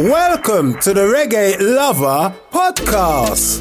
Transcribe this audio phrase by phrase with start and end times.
[0.00, 3.60] Welcome to the Reggae Lover Podcast.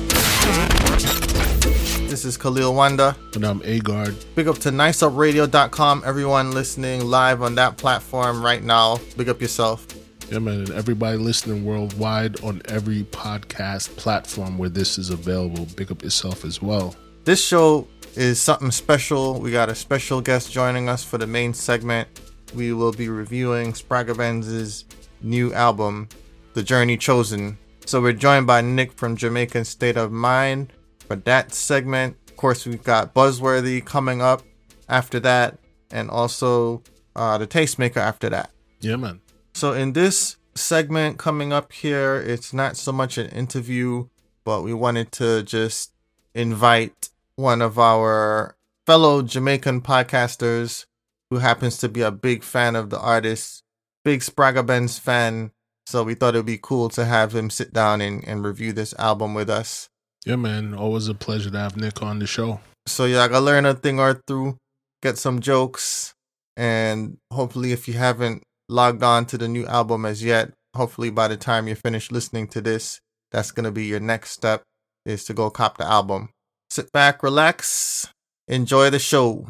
[2.08, 3.14] This is Khalil Wanda.
[3.36, 4.16] And I'm Agard.
[4.36, 9.02] Big up to niceupradio.com, everyone listening live on that platform right now.
[9.18, 9.86] Big up yourself.
[10.32, 15.68] Yeah, man, and everybody listening worldwide on every podcast platform where this is available.
[15.76, 16.96] Big up yourself as well.
[17.26, 17.86] This show
[18.16, 19.42] is something special.
[19.42, 22.08] We got a special guest joining us for the main segment.
[22.56, 24.86] We will be reviewing Spragga Benz's
[25.22, 26.08] new album,
[26.54, 27.58] The Journey Chosen.
[27.86, 30.74] So we're joined by Nick from Jamaican State of Mind
[31.08, 32.18] for that segment.
[32.28, 34.44] Of course, we've got Buzzworthy coming up
[34.88, 35.60] after that,
[35.92, 36.84] and also
[37.16, 38.52] uh, the Tastemaker after that.
[38.82, 39.22] Yeah, man.
[39.54, 44.08] So in this segment coming up here, it's not so much an interview,
[44.44, 45.92] but we wanted to just
[46.34, 50.86] invite one of our fellow Jamaican podcasters
[51.30, 53.64] who happens to be a big fan of the artist,
[54.04, 55.52] big Spragga Benz fan.
[55.90, 58.74] So we thought it would be cool to have him sit down and, and review
[58.74, 59.90] this album with us.
[60.24, 60.76] Yeah, man.
[60.76, 62.60] Always a pleasure to have Nick on the show.
[62.86, 64.58] So yeah, I gotta learn a thing or two,
[65.02, 66.14] get some jokes,
[66.56, 71.28] and hopefully if you haven't logged on to the new album as yet, hopefully by
[71.28, 73.00] the time you're finished listening to this,
[73.32, 74.62] that's gonna be your next step
[75.08, 76.30] is to go cop the album.
[76.70, 78.08] Sit back, relax,
[78.48, 79.48] enjoy the show.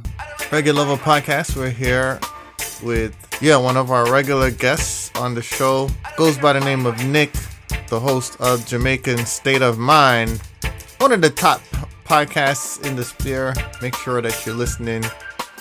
[0.51, 2.17] Reggae Lover Podcast, we're here
[2.81, 5.90] with yeah, one of our regular guests on the show.
[6.17, 7.31] Goes by the name of Nick,
[7.88, 10.41] the host of Jamaican State of Mind.
[11.00, 11.62] One of the top
[12.06, 13.53] podcasts in the sphere.
[13.81, 15.03] Make sure that you're listening.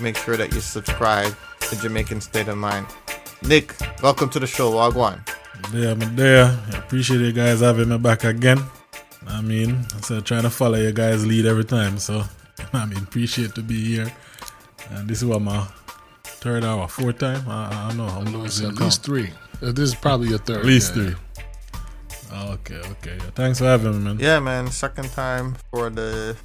[0.01, 2.87] Make sure that you subscribe to Jamaican State of Mind.
[3.43, 4.73] Nick, welcome to the show.
[4.73, 5.21] Wagwan.
[5.73, 6.59] Yeah, I'm there.
[6.73, 8.63] I appreciate you guys having me back again.
[9.27, 11.99] I mean, I said trying to follow your guys' lead every time.
[11.99, 12.25] So,
[12.73, 14.13] I mean, appreciate to be here.
[14.91, 15.67] And this is what my
[16.41, 17.43] third hour, fourth time.
[17.49, 18.07] I, I don't know.
[18.07, 19.31] I know it's at least three.
[19.63, 20.59] Uh, This is probably your third.
[20.59, 21.15] At least yeah, three.
[22.33, 23.19] Okay, okay.
[23.35, 24.19] Thanks for having me, man.
[24.21, 24.71] Yeah, man.
[24.71, 26.37] Second time for the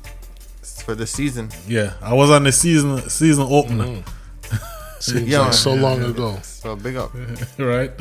[0.86, 1.50] for the season.
[1.68, 4.56] Yeah, I was on the season season opener, Mm-hmm.
[5.00, 5.54] Seems Yeah, like man.
[5.54, 6.40] so long ago.
[6.42, 7.12] So big up.
[7.58, 7.92] right?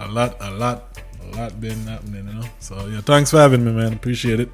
[0.00, 2.44] A lot, a lot, a lot been happening, you know.
[2.60, 3.94] So yeah, thanks for having me, man.
[3.94, 4.50] Appreciate it.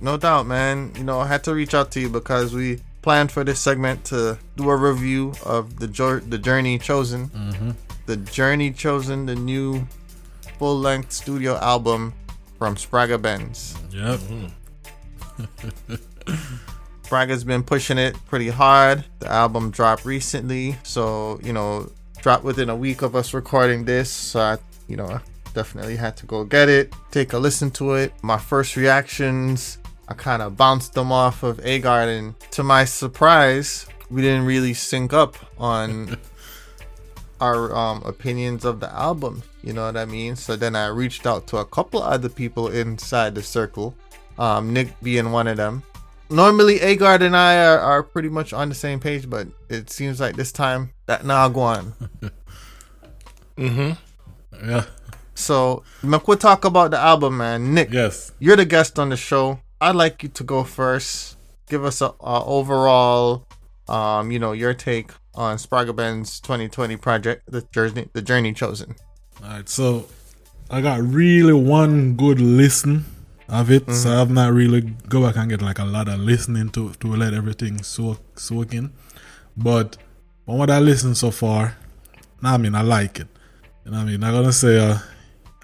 [0.00, 0.90] No doubt, man.
[0.96, 4.04] You know, I had to reach out to you because we planned for this segment
[4.06, 7.70] to do a review of the jour- the journey chosen, Mm-hmm.
[8.06, 9.86] the journey chosen, the new
[10.58, 12.12] full length studio album
[12.58, 13.74] from Spragga Benz.
[13.90, 14.20] Yep.
[17.02, 19.04] Spragga's been pushing it pretty hard.
[19.20, 21.90] The album dropped recently, so you know,
[22.22, 24.10] dropped within a week of us recording this.
[24.10, 25.18] So I, you know,
[25.54, 28.12] definitely had to go get it, take a listen to it.
[28.22, 29.78] My first reactions,
[30.10, 34.74] I kind of bounced them off of A and To my surprise, we didn't really
[34.74, 36.18] sync up on
[37.40, 39.42] our um, opinions of the album.
[39.62, 40.34] You know what I mean?
[40.34, 43.94] So then I reached out to a couple other people inside the circle,
[44.36, 45.84] um, Nick being one of them.
[46.28, 50.20] Normally, Agard and I are, are pretty much on the same page, but it seems
[50.20, 51.94] like this time that now gone.
[53.58, 53.96] Mhm.
[54.64, 54.84] Yeah.
[55.34, 57.74] So, Mac, we'll talk about the album, man.
[57.74, 58.32] Nick, Yes.
[58.38, 59.60] you're the guest on the show.
[59.80, 61.36] I'd like you to go first.
[61.68, 63.46] Give us a, a overall,
[63.88, 68.94] um, you know, your take on Spragga Benz 2020 project, the journey, the journey chosen.
[69.42, 69.68] All right.
[69.68, 70.06] So
[70.70, 73.04] I got really one good listen
[73.48, 76.68] of it, so I've not really go back and get like a lot of listening
[76.70, 78.92] to to let everything soak soak in.
[79.56, 79.96] But
[80.44, 81.76] from what I listened so far,
[82.42, 83.28] I mean I like it.
[83.84, 84.22] You know what I mean?
[84.22, 84.98] I'm gonna say uh,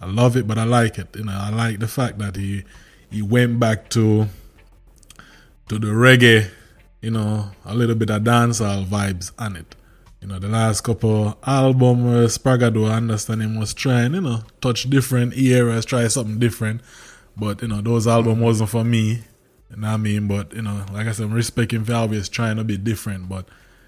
[0.01, 1.15] I love it, but I like it.
[1.15, 2.65] You know, I like the fact that he
[3.11, 4.26] he went back to
[5.69, 6.49] to the reggae,
[7.03, 9.75] you know, a little bit of dancehall vibes on it.
[10.26, 14.14] you know, the last couple album uh, where Spragga do I understand him was trying,
[14.14, 16.81] you know, touch different eras, try something different.
[17.37, 19.23] But, you know, those album wasn't for me.
[19.70, 20.26] You know what I mean?
[20.26, 23.29] But, you know, like I said, I'm respecting for always trying to be different.
[23.29, 23.47] But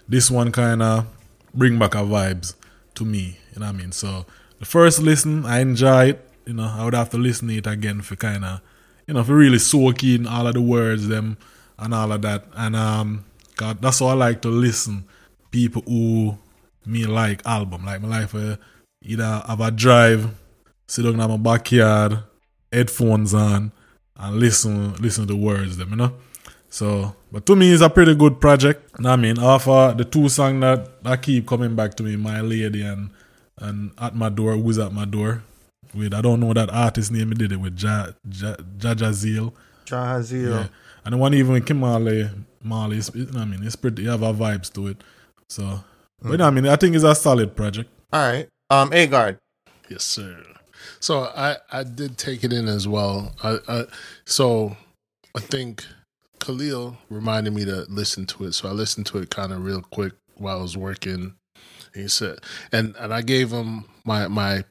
[0.08, 1.06] this one kinda
[1.54, 2.54] bring back a vibes
[2.94, 3.38] to me.
[3.54, 3.90] You know what I mean?
[3.92, 4.26] So
[4.60, 6.30] the first listen, I enjoy it.
[6.46, 8.62] You know, I would have to listen to it again for kinda
[9.08, 11.36] you know, for really soak in all of the words them
[11.78, 12.44] and all of that.
[12.54, 13.24] And um
[13.56, 15.04] God, that's how I like to listen
[15.50, 16.38] people who
[16.86, 17.84] me like album.
[17.84, 18.56] Like my life uh,
[19.02, 20.32] either have a drive,
[20.86, 22.20] sit down in my backyard,
[22.72, 23.72] headphones on,
[24.16, 26.12] and listen listen to the words them, you know.
[26.70, 28.90] So, but to me, it's a pretty good project.
[28.98, 32.16] You what I mean, after the two songs that, that keep coming back to me,
[32.16, 33.10] My Lady and
[33.56, 35.42] and At My Door, Who's At My Door.
[35.94, 39.52] With I don't know that artist name, he did it with Ja Ja Jajazil.
[39.86, 40.50] Jahazeal.
[40.50, 40.66] Yeah.
[41.04, 42.30] And the one even with Kimali,
[42.62, 45.02] Marley, it's, you know I mean, it's pretty, you have a vibes to it.
[45.48, 45.82] So,
[46.20, 47.88] but you know what I mean, I think it's a solid project.
[48.12, 48.48] All right.
[48.70, 49.38] Um, Agard.
[49.88, 50.44] Yes, sir.
[51.00, 53.34] So I I did take it in as well.
[53.42, 53.84] I, I
[54.26, 54.76] so
[55.34, 55.86] I think
[56.40, 59.82] Khalil reminded me to listen to it, so I listened to it kind of real
[59.82, 61.34] quick while I was working.
[61.94, 62.40] He said,
[62.72, 64.64] and and I gave him my my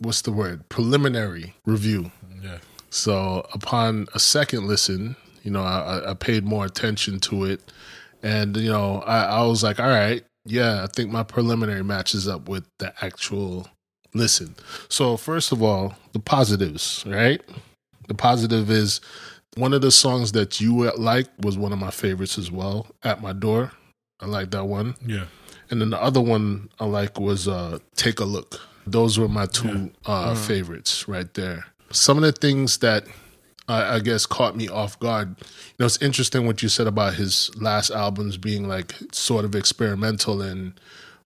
[0.00, 2.10] what's the word preliminary review.
[2.42, 2.58] Yeah.
[2.90, 7.60] So upon a second listen, you know, I, I paid more attention to it,
[8.22, 12.26] and you know, I, I was like, all right, yeah, I think my preliminary matches
[12.26, 13.68] up with the actual
[14.14, 14.54] listen.
[14.88, 17.40] So first of all, the positives, right?
[18.08, 19.00] The positive is
[19.56, 22.86] one of the songs that you like was one of my favorites as well.
[23.02, 23.72] At my door,
[24.20, 24.94] I like that one.
[25.04, 25.26] Yeah.
[25.70, 28.60] And then the other one I like was uh, Take a Look.
[28.90, 31.66] Those were my two uh, favorites right there.
[31.90, 33.04] Some of the things that
[33.68, 35.36] I, I guess caught me off guard.
[35.38, 35.44] You
[35.80, 40.42] know, it's interesting what you said about his last albums being like sort of experimental
[40.42, 40.78] and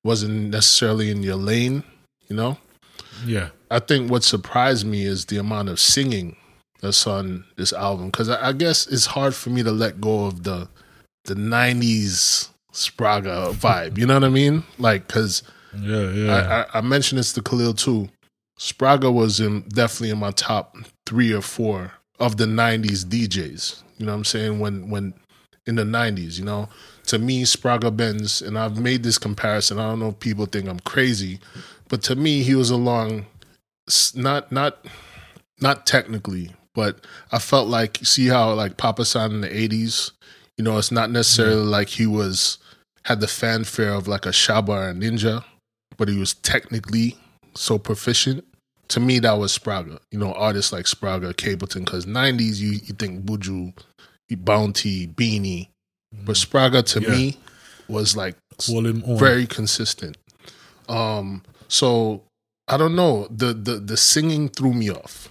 [0.05, 1.85] wasn't necessarily in your lane,
[2.29, 2.59] you know?
[3.25, 3.51] Yeah.
[3.71, 6.37] I think what surprised me is the amount of singing
[6.81, 10.27] that's on this album because I, I guess it's hard for me to let go
[10.27, 10.69] of the
[11.25, 13.97] the '90s Spragga vibe.
[13.97, 14.65] You know what I mean?
[14.79, 15.45] Like, because
[15.79, 16.33] Yeah, yeah.
[16.33, 18.09] I, I, I mentioned this to Khalil too.
[18.59, 20.77] Spragga was in definitely in my top
[21.07, 23.83] three or four of the '90s DJs.
[23.99, 24.61] You know what I'm saying?
[24.61, 25.15] When when
[25.67, 26.69] in the '90s, you know,
[27.07, 29.79] to me, Spragga Benz, and I've made this comparison.
[29.79, 31.41] I don't know if people think I'm crazy,
[31.89, 33.27] but to me, he was along
[34.15, 34.85] not not
[35.61, 40.13] not technically, but I felt like see how like Papa San in the '80s.
[40.57, 42.59] You know, it's not necessarily like he was
[43.05, 45.45] had the fanfare of like a Shabba or a Ninja,
[45.97, 47.17] but he was technically
[47.55, 48.45] so proficient.
[48.89, 49.99] To me, that was Spragga.
[50.11, 53.73] You know, artists like Spragga, Capleton, because '90s you you think Buju,
[54.39, 55.69] Bounty, Beanie,
[56.25, 57.09] but Spragga to Yeah.
[57.11, 57.39] me
[57.89, 58.37] was like
[58.67, 59.19] Hold him on.
[59.19, 60.17] very consistent.
[60.89, 62.23] Um, so
[62.69, 63.27] I don't know.
[63.31, 65.29] The the the singing threw me off.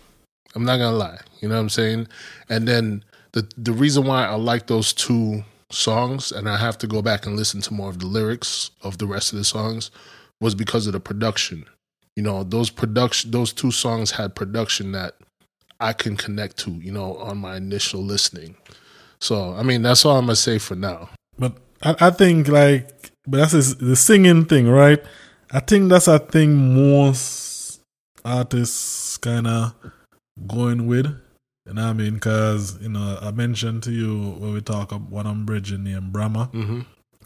[0.55, 1.19] I'm not gonna lie.
[1.41, 2.07] You know what I'm saying?
[2.49, 6.87] And then the the reason why I like those two songs, and I have to
[6.87, 9.89] go back and listen to more of the lyrics of the rest of the songs,
[10.41, 11.65] was because of the production.
[12.17, 15.15] You know, those production those two songs had production that
[15.79, 18.57] I can connect to, you know, on my initial listening.
[19.21, 21.09] So I mean that's all I'm gonna say for now.
[21.39, 22.89] But I, I think like,
[23.25, 25.01] but that's the singing thing, right?
[25.51, 27.81] I think that's a thing most
[28.25, 29.73] artists kind of
[30.47, 31.05] going with.
[31.67, 32.15] You know what I mean?
[32.15, 36.11] Because, you know, I mentioned to you when we talk about one on bridge named
[36.11, 36.51] Bramma.
[36.51, 36.81] Mm-hmm.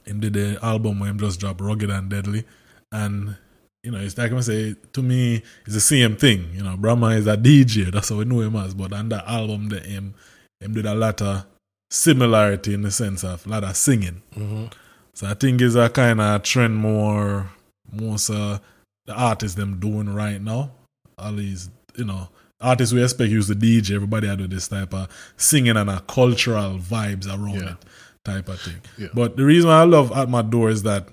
[0.05, 2.43] Him did the album where him just dropped Rugged and Deadly.
[2.91, 3.35] And,
[3.83, 6.49] you know, it's like I say, to me, it's the same thing.
[6.53, 7.91] You know, Bramma is a DJ.
[7.91, 8.73] That's how we know him as.
[8.73, 10.13] But on that album, that him,
[10.59, 11.45] him did a lot of
[11.89, 14.21] similarity in the sense of a lot of singing.
[14.35, 14.65] Mm-hmm.
[15.13, 17.49] So I think it's a kind of trend more,
[17.91, 18.59] most uh,
[19.05, 20.71] the artists them doing right now.
[21.17, 22.27] All these, you know,
[22.59, 23.95] artists we expect use the DJ.
[23.95, 27.71] Everybody do this type of singing and a cultural vibes around Yeah.
[27.71, 27.77] it
[28.25, 28.81] type of thing.
[28.97, 29.07] Yeah.
[29.13, 31.07] But the reason why I love At My Door is that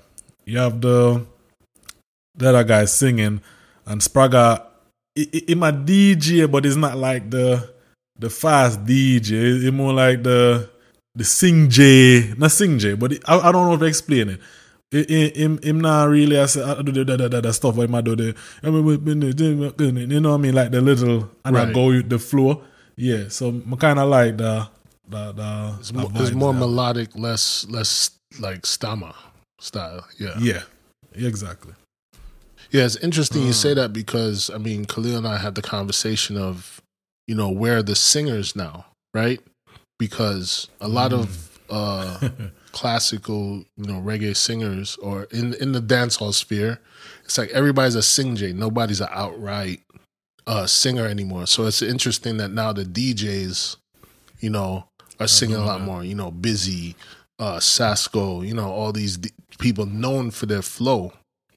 [0.46, 1.24] you have the
[2.34, 3.40] the other guy singing
[3.86, 4.66] and Spragga.
[5.14, 7.70] He, my DJ, but it's not like the
[8.18, 9.62] the fast DJ.
[9.64, 10.70] It's more like the
[11.14, 14.30] the sing J, not sing J, but it, I, I don't know how to explain
[14.30, 14.40] it.
[14.90, 17.88] Him, him, him not really I say I do the, the, the, the, stuff where
[17.90, 21.74] I do the you know what I mean like the little and I Right.
[21.74, 22.62] go with the flow.
[22.96, 24.68] Yeah, so I kind of like the
[25.08, 25.76] the the.
[25.80, 29.14] It's the more, it's more melodic, less less like stama
[29.60, 30.06] style.
[30.18, 30.34] Yeah.
[30.38, 30.62] Yeah,
[31.14, 31.72] exactly.
[32.72, 33.54] Yeah, it's interesting you Mm.
[33.54, 36.80] say that because I mean Khalil and I had the conversation of,
[37.26, 39.40] you know, where are the singers now, right?
[39.98, 41.48] Because a lot of Mm.
[41.70, 42.28] uh
[42.72, 46.80] classical, you know, reggae singers or in in the dancehall sphere,
[47.24, 48.52] it's like everybody's a sing J.
[48.52, 49.80] Nobody's an outright
[50.46, 51.46] uh, singer anymore.
[51.46, 53.76] So it's interesting that now the DJs,
[54.40, 54.88] you know,
[55.20, 56.02] are singing a lot more.
[56.02, 56.96] You know, busy,
[57.38, 61.12] uh, Sasco, you know, all these d- people known for their flow,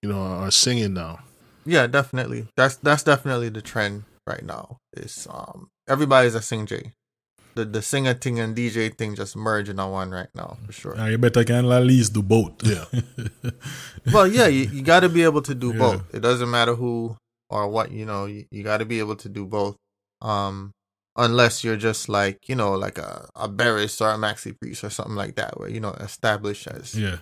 [0.05, 1.19] you know, are singing now.
[1.65, 2.47] Yeah, definitely.
[2.55, 4.77] That's that's definitely the trend right now.
[4.95, 6.91] Is um everybody's a sing J.
[7.55, 10.95] The the singer thing and DJ thing just merging on one right now for sure.
[10.97, 12.53] Ah, you better can at least do both.
[12.62, 12.85] Yeah.
[14.13, 15.79] well, yeah, you, you got to be able to do Yeah.
[15.79, 16.13] both.
[16.13, 17.17] It doesn't matter who
[17.50, 19.75] or what, you know, you, you got to be able to do both.
[20.21, 20.71] Um,
[21.15, 24.89] unless you're just like, you know, like a, a Beres or a Maxi Priest or
[24.89, 27.17] something like that, where, you know, established as, yeah.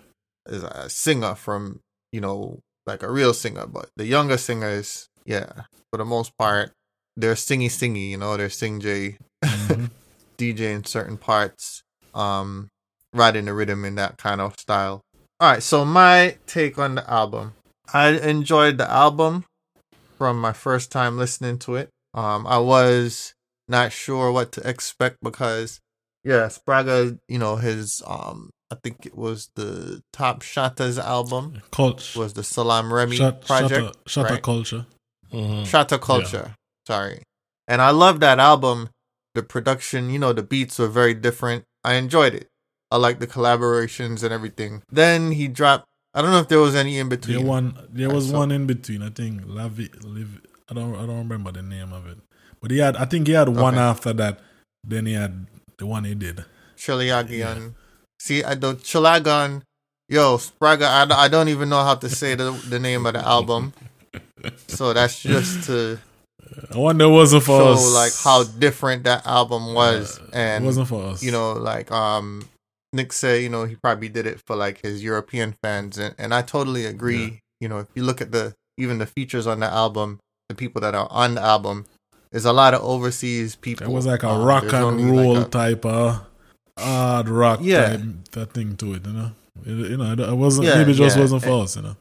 [0.47, 1.79] as a singer from,
[2.11, 3.65] you know, like a real singer.
[3.67, 5.51] But the younger singers, yeah,
[5.91, 6.71] for the most part,
[7.15, 9.89] they're singy singy, you know, they're sing J, Mhm.
[10.37, 12.69] DJ in certain parts, um,
[13.13, 15.01] riding the rhythm in that kind of style.
[15.39, 17.53] All right, so my take on the album.
[17.93, 19.45] I enjoyed the album
[20.17, 21.89] from my first time listening to it.
[22.13, 23.33] Um, I was
[23.67, 25.79] not sure what to expect because,
[26.23, 32.15] yeah, Spragga, you know, his um, I think it was the Top Shatta's album Cult-
[32.15, 33.71] was the Salaam Remi Shut, project.
[33.71, 34.43] Shatter, shatter right?
[34.43, 34.85] culture.
[35.31, 35.61] Mhm.
[35.71, 36.55] Shatta Culture.
[36.87, 37.21] Sorry.
[37.67, 38.89] And I love that album.
[39.35, 41.63] The production, you know, the beats were very different.
[41.83, 42.47] I enjoyed it.
[42.91, 44.81] I like the collaborations and everything.
[44.91, 45.85] Then he dropped.
[46.15, 47.45] I don't know if there was any in There between.
[47.47, 49.01] one, there was saw- one in between.
[49.01, 52.17] I think Lavi, Liv, I don't, I don't remember the name of it.
[52.61, 53.81] But he had, I think he had one Okay.
[53.83, 54.39] after that.
[54.83, 55.47] Then he had
[55.79, 56.45] the one he did.
[56.77, 57.73] Chiliagian.
[58.23, 59.63] See, I don't Chilagan.
[60.07, 60.87] Yo, Spragga.
[60.87, 63.73] I, don't- I don't even know how to say the the name of the album.
[64.67, 65.99] So that's just to
[66.73, 67.93] I wonder it wasn't for show us.
[67.93, 71.23] like how different that album was, it and wasn't for us.
[71.23, 72.47] you know, like um
[72.93, 76.33] Nick said, you know, he probably did it for like his European fans and, and
[76.33, 77.23] I totally agree.
[77.25, 77.37] Yeah.
[77.61, 80.79] You know, if you look at the even the features on the album, the people
[80.81, 81.85] that are on the album,
[82.31, 83.87] there's a lot of overseas people.
[83.87, 86.21] it was like a Um, rock and roll like a- type of
[86.77, 87.97] hard rock Yeah.
[87.97, 88.01] type
[88.31, 89.05] that thing to it.
[89.05, 89.31] You know,
[89.65, 90.67] it, you know, it, it wasn't.
[90.67, 91.21] Yeah, maybe it just yeah.
[91.21, 91.75] wasn't for us.
[91.75, 91.95] You know.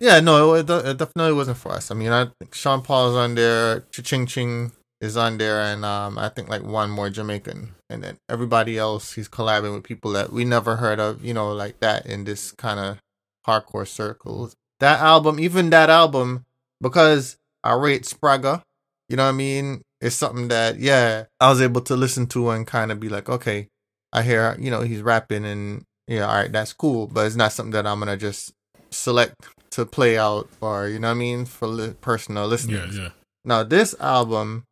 [0.00, 1.90] Yeah, no, it, it definitely wasn't for us.
[1.90, 4.70] I mean, I think Sean Paul's on there, Ching Ching
[5.00, 9.12] is on there, and um, I think like one more Jamaican, and then everybody else
[9.14, 12.52] he's collabing with people that we never heard of, you know, like that in this
[12.52, 12.98] kind of
[13.46, 14.54] hardcore circles.
[14.80, 16.44] That album, even that album,
[16.80, 18.62] because I rate Spragga,
[19.08, 19.82] you know what I mean?
[20.00, 23.28] It's something that yeah, I was able to listen to and kind of be like,
[23.28, 23.66] okay,
[24.12, 27.52] I hear you know he's rapping and yeah, all right, that's cool, but it's not
[27.52, 28.52] something that I'm gonna just
[28.90, 29.34] select
[29.72, 32.92] to play out or you know what I mean for li- personal listening.
[32.92, 33.08] Yeah, yeah.
[33.44, 34.64] Now this album,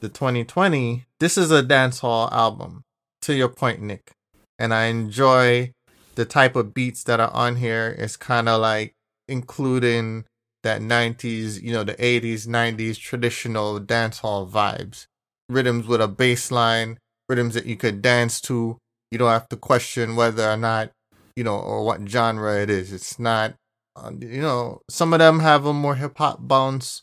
[0.00, 2.82] the 2020, this is a dancehall album.
[3.22, 4.10] To your point, Nick,
[4.58, 5.72] and I enjoy
[6.14, 7.96] the type of beats that are on here.
[7.98, 8.92] It's kind of like
[9.28, 10.26] including
[10.62, 15.06] that 90s, you know, the 80s, 90s traditional dancehall vibes.
[15.48, 18.78] Rhythms with a bass line, rhythms that you could dance to.
[19.10, 20.90] You don't have to question whether or not,
[21.36, 22.92] you know, or what genre it is.
[22.92, 23.54] It's not,
[23.96, 27.02] uh, you know, some of them have a more hip hop bounce,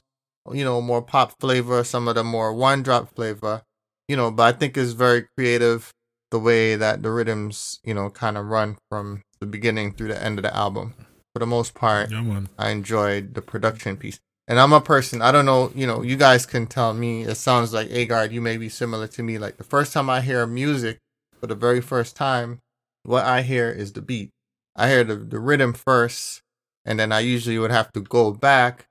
[0.51, 3.62] you know, more pop flavor, some of them more one drop flavor,
[4.08, 5.94] you know, but I think it's very creative
[6.32, 10.22] the way that the rhythms, you know, kind of run from the beginning through the
[10.22, 10.96] end of the album.
[11.34, 12.42] For the most part, Yeah.
[12.58, 14.20] I enjoyed the production piece.
[14.48, 17.36] And I'm a person, I don't know, you know, you guys can tell me, it
[17.36, 19.38] sounds like Agard, you may be similar to me.
[19.38, 20.98] Like the first time I hear music
[21.39, 22.60] for the very first time,
[23.03, 24.29] what I hear is the beat.
[24.75, 26.41] I hear the, the rhythm first,
[26.86, 28.86] and then I usually would have to go back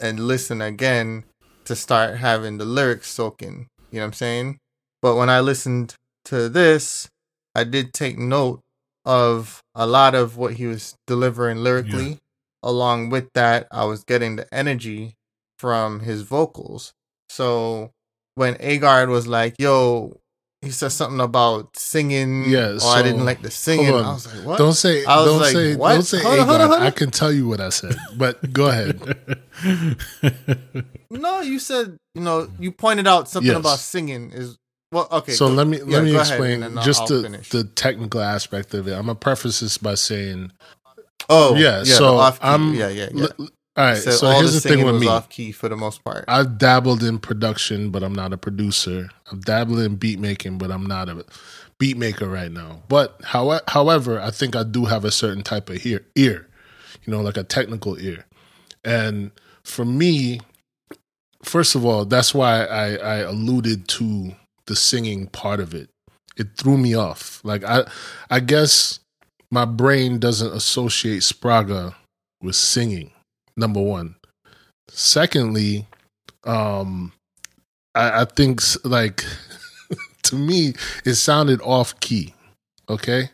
[0.00, 1.24] and listen again
[1.64, 3.68] to start having the lyrics soaking.
[3.90, 4.58] You know what I'm saying?
[5.02, 5.94] But when I listened
[6.26, 7.08] to this,
[7.54, 8.60] I did take note
[9.04, 12.18] of a lot of what he was delivering lyrically.
[12.66, 15.14] Along with that, I was getting the energy
[15.58, 16.92] from his vocals.
[17.30, 17.92] So
[18.34, 20.18] when Agard was like, yo,
[20.62, 22.44] he said something about singing.
[22.48, 23.94] Yeah, or I didn't like the singing.
[23.94, 24.58] I was like, what?
[24.58, 25.92] Don't say I was don't like, say what?
[25.94, 26.82] don't say Hold on, on.
[26.82, 27.94] I can tell you what I said.
[28.16, 29.00] But go ahead.
[31.10, 33.60] No, you said you know you pointed out something Yes.
[33.60, 34.56] about singing is
[34.92, 35.32] well okay.
[35.32, 37.48] so go- let me yeah, let me explain and then I'll- just I'll the finish.
[37.50, 38.92] the technical aspect of it.
[38.92, 40.52] I'm gonna preface this by saying
[41.28, 42.46] oh yeah, the so off-key.
[42.46, 43.26] I'm yeah yeah yeah.
[43.38, 45.06] l- all right, so all here's the thing singing with me.
[45.06, 46.24] off key for the most part.
[46.28, 49.10] I've dabbled in production, but I'm not a producer.
[49.30, 51.26] I've dabbled in beat making, but I'm not a
[51.78, 52.82] beat maker right now.
[52.88, 56.48] But however, however, I think I do have a certain type of ear, ear,
[57.04, 58.24] you know, like a technical ear.
[58.82, 59.30] And
[59.62, 60.40] for me,
[61.42, 64.32] first of all, that's why I, I alluded to
[64.66, 65.90] the singing part of it.
[66.38, 67.40] It threw me off.
[67.44, 67.84] Like I,
[68.30, 69.00] I guess
[69.50, 71.94] my brain doesn't associate Spragga
[72.42, 73.10] with singing.
[73.56, 74.16] Number one.
[74.88, 75.86] Secondly,
[76.44, 77.12] um,
[77.94, 79.24] I, I think like
[80.24, 80.74] to me
[81.04, 82.34] it sounded off key.
[82.88, 83.30] Okay,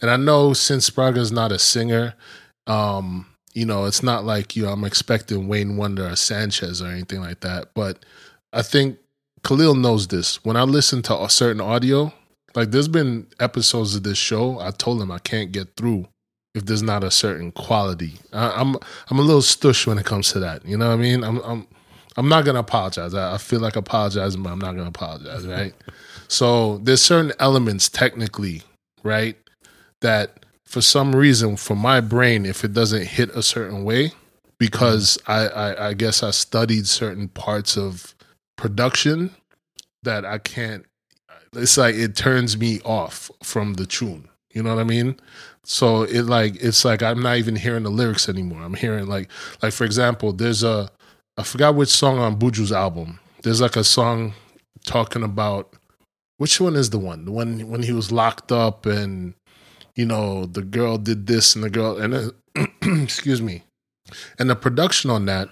[0.00, 2.14] and I know since Spragga's not a singer,
[2.66, 6.86] um, you know, it's not like you know I'm expecting Wayne Wonder or Sanchez or
[6.86, 7.68] anything like that.
[7.74, 8.04] But
[8.52, 8.98] I think
[9.42, 10.42] Khalil knows this.
[10.44, 12.12] When I listen to a certain audio,
[12.54, 16.06] like there's been episodes of this show, I told him I can't get through
[16.54, 18.14] if there's not a certain quality.
[18.32, 18.76] I, I'm
[19.10, 20.64] I'm a little stush when it comes to that.
[20.64, 21.24] You know what I mean?
[21.24, 21.66] I'm I'm
[22.16, 23.14] I'm not gonna apologize.
[23.14, 25.74] I, I feel like apologizing, but I'm not gonna apologize, right?
[26.28, 28.62] so there's certain elements technically,
[29.02, 29.36] right,
[30.00, 34.12] that for some reason for my brain, if it doesn't hit a certain way,
[34.58, 38.14] because I, I, I guess I studied certain parts of
[38.56, 39.34] production
[40.02, 40.84] that I can't
[41.56, 44.28] it's like it turns me off from the tune.
[44.52, 45.18] You know what I mean?
[45.64, 48.62] So it like it's like I'm not even hearing the lyrics anymore.
[48.62, 49.30] I'm hearing like
[49.62, 50.90] like for example, there's a
[51.36, 53.18] I forgot which song on Buju's album.
[53.42, 54.34] There's like a song
[54.86, 55.74] talking about
[56.36, 57.24] which one is the one?
[57.24, 59.34] The one when he was locked up and
[59.96, 63.64] you know the girl did this and the girl and uh, then, excuse me.
[64.38, 65.48] And the production on that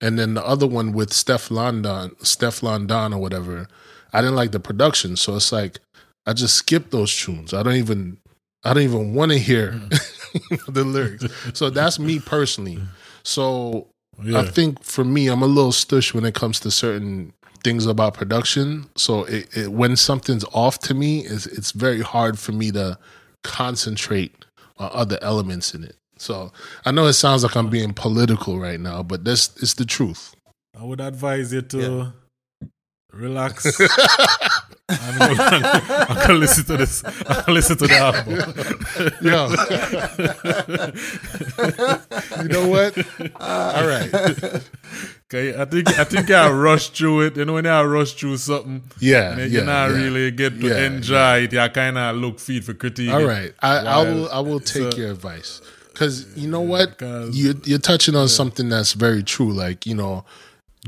[0.00, 3.68] and then the other one with Stefflon Don, Stefflon Don or whatever.
[4.12, 5.80] I didn't like the production, so it's like
[6.26, 7.54] I just skip those tunes.
[7.54, 8.18] I don't even
[8.64, 10.64] I don't even want to hear mm.
[10.72, 11.24] the lyrics.
[11.54, 12.78] So that's me personally.
[13.22, 13.88] So
[14.22, 14.40] Yeah.
[14.40, 17.32] I think for me, I'm a little stush when it comes to certain
[17.62, 18.86] things about production.
[18.96, 22.98] So it, it, when something's off to me, it's, it's very hard for me to
[23.44, 24.44] concentrate
[24.78, 25.96] on other elements in it.
[26.18, 26.50] So
[26.84, 30.34] I know it sounds like I'm being political right now, but that's it's the truth.
[30.78, 32.12] I would advise you to
[33.16, 33.64] relax.
[34.88, 37.02] and go and- I can listen to this.
[37.04, 39.24] I can listen to the album.
[42.42, 42.96] You know what?
[43.40, 44.12] All right.
[45.26, 47.36] Okay, I think I think I rush through it.
[47.36, 49.96] You know when I rush through something, Yeah, and yeah, you not yeah.
[49.96, 51.54] really get to Yeah, enjoy it.
[51.54, 53.10] I kind of look feed for critique.
[53.12, 54.28] All right, I, I will.
[54.30, 55.60] I will take your advice
[55.92, 57.00] because you know what
[57.32, 59.52] you you're touching on something that's very true.
[59.52, 60.24] Like you know,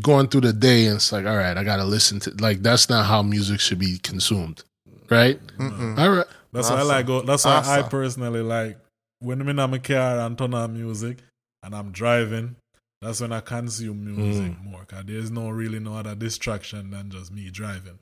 [0.03, 2.31] going through the day and it's like, all right, I got to listen to.
[2.41, 4.63] Like that's not how music should be consumed,
[5.11, 5.41] right?
[5.61, 7.07] All right, That's why I like.
[7.07, 8.79] Go, that's why I personally like
[9.21, 11.19] when I'm in my car and turn on music
[11.63, 12.57] and I'm driving.
[13.01, 14.65] That's when I consume music Mm.
[14.65, 14.85] more.
[14.85, 17.99] Cause there's no really no other distraction than just me driving.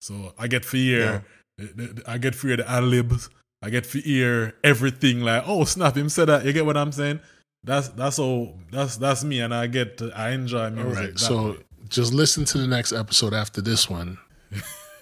[0.00, 1.24] So I get fear.
[1.58, 3.30] hear, I get fear hear the ad libs.
[3.62, 6.44] I get for hear everything like, oh snap, him said that.
[6.44, 7.20] You get what I'm saying?
[7.64, 8.58] That's that's all.
[8.70, 10.94] That's that's me, and I get to, I enjoy music.
[10.96, 11.12] right.
[11.12, 11.58] that So way.
[11.88, 14.18] just listen to the next episode after this one.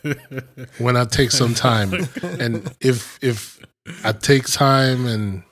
[0.79, 3.59] when I take some time, and if if
[4.05, 5.43] I take time and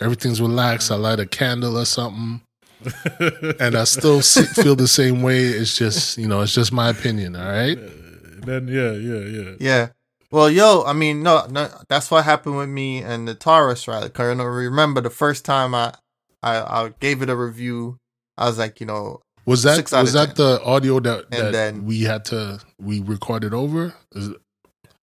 [0.00, 2.40] everything's relaxed, I light a candle or something.
[3.60, 5.44] and I still feel the same way.
[5.44, 7.34] It's just, you know, it's just my opinion.
[7.34, 7.78] All right.
[7.78, 7.88] Uh,
[8.44, 9.54] then yeah, yeah, yeah.
[9.58, 9.88] Yeah.
[10.30, 14.10] Well, yo, I mean, no, no, that's what happened with me and the Tarrus Riley.
[14.10, 15.94] Cause you know, remember the first time I,
[16.44, 17.98] I, I gave it a review.
[18.36, 22.02] I was like, you know, Was that was that the audio that, that then- we
[22.02, 23.94] had to we recorded over?
[24.12, 24.30] Is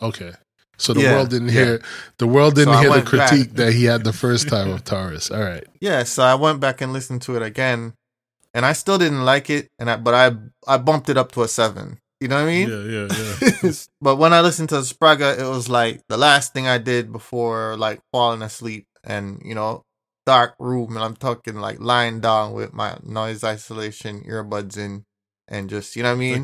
[0.02, 0.34] okay.
[0.78, 1.54] So the Yeah, world didn't yeah.
[1.64, 1.82] hear
[2.18, 3.30] the world didn't So hear the went back.
[3.30, 5.30] critique that he had the first time of Tarrus.
[5.36, 5.66] All right.
[5.80, 6.04] yeah.
[6.04, 7.94] So I went back and listened to it again,
[8.54, 9.68] and I still didn't like it.
[9.78, 10.36] And I, but I,
[10.68, 12.00] I bumped it up to a seven.
[12.20, 12.70] You know what I mean?
[12.70, 13.08] Yeah, yeah,
[13.64, 13.72] yeah.
[14.02, 17.76] but when I listened to Spragga, it was like the last thing I did before
[17.78, 19.82] like falling asleep and you know,
[20.26, 25.04] dark room and I'm talking like lying down with my noise isolation earbuds in
[25.48, 26.44] and just you know what I mean,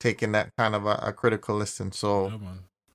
[0.00, 1.92] taking that kind of a, a critical listen.
[1.92, 2.48] So Yeah.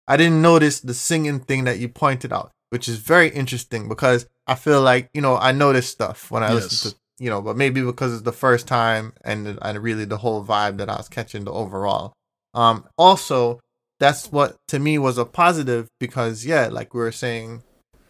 [0.07, 4.27] I didn't notice the singing thing that you pointed out, which is very interesting because
[4.47, 6.71] I feel like you know I notice stuff when I Yes.
[6.71, 10.17] listen to you know, but maybe because it's the first time and and really the
[10.17, 12.13] whole vibe that I was catching the overall.
[12.53, 13.59] Um, also,
[13.99, 17.61] that's what to me was a positive because yeah, like we were saying,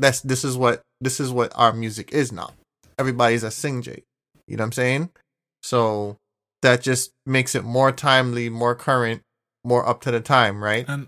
[0.02, 2.52] that's this is what this is what our music is now.
[3.00, 4.04] Everybody's a sing J.
[4.48, 5.10] You know what I'm saying?
[5.64, 6.18] So
[6.62, 9.22] that just makes it more timely, more current,
[9.64, 10.86] more up to the time, right?
[10.88, 11.08] And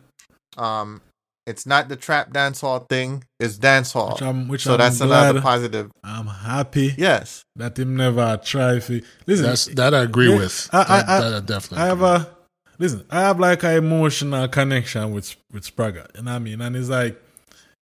[0.57, 1.01] Um,
[1.45, 4.13] it's not the trap dancehall thing; it's dancehall.
[4.13, 5.91] which I'm, which so I'm that's glad, another positive.
[6.03, 7.43] I'm happy Yes.
[7.57, 9.45] that him never try to listen.
[9.45, 10.69] That's that I agree Yeah, with.
[10.71, 12.27] I- I- that, I- that I definitely I have agree.
[12.31, 13.05] a listen.
[13.09, 16.07] I have like an emotional connection with with Spragga.
[16.15, 16.61] You know what I mean?
[16.61, 17.19] And it's like,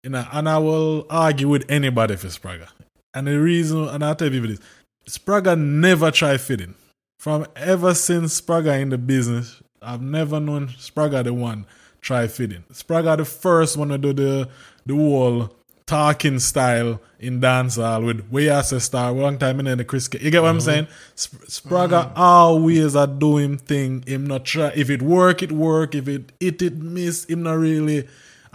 [0.03, 2.69] you know, and I will argue with anybody for Spragga.
[3.15, 4.61] And the reason, and I'll tell people this:
[5.09, 6.75] Spragga never try fitting.
[7.19, 11.67] From ever since Spragga in the business, I've never known Spragga the one
[12.01, 12.65] try fitting.
[12.73, 14.49] Spragga the first one to do the
[14.87, 15.51] the whole
[15.87, 20.07] talking style in dancehall with way as a star long time in the Chris.
[20.07, 20.65] K- You get what I'm mm-hmm.
[20.65, 20.87] saying?
[21.17, 22.21] Sp- Spragga mm-hmm.
[22.21, 24.05] always a do him thing.
[24.07, 24.71] Him not try.
[24.77, 25.95] If it work, it work.
[25.95, 28.07] If it it it miss, him not really.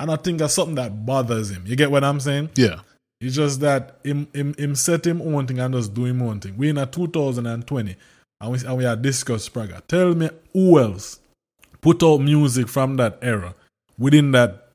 [0.04, 1.63] And I think that's something that bothers him.
[1.66, 2.50] You get what I'm saying?
[2.56, 2.82] Yeah.
[3.22, 6.42] It's just that him, him, him set him own thing and just do him own
[6.42, 6.58] thing.
[6.58, 7.96] We in a 2020
[8.42, 9.82] and we, and we are discuss Spragga.
[9.88, 11.22] Tell me who else
[11.80, 13.56] put out music from that era
[13.98, 14.72] within that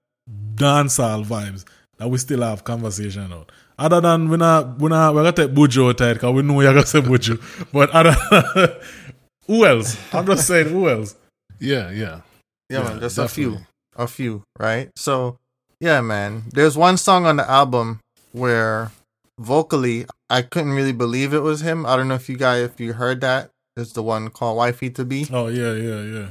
[0.54, 1.66] dancehall vibes
[1.98, 3.52] that we still have conversation out.
[3.78, 6.72] Other than we not we not we gotta take Buju out because we know you're
[6.72, 7.68] gonna say Buju.
[7.70, 8.80] But other
[9.46, 9.94] who else?
[10.10, 11.16] I'm just saying who else?
[11.60, 12.22] Yeah, yeah.
[12.70, 13.66] Yeah, man, just a few, definitely.
[13.98, 14.90] A few, right?
[14.96, 15.38] So,
[15.80, 16.44] yeah, man.
[16.52, 18.00] There's one song on the album
[18.32, 18.92] where
[19.38, 21.84] vocally I couldn't really believe it was him.
[21.84, 23.50] I don't know if you guys if you heard that.
[23.76, 26.28] It's the one called "Wifey to Be." Oh yeah, yeah, yeah.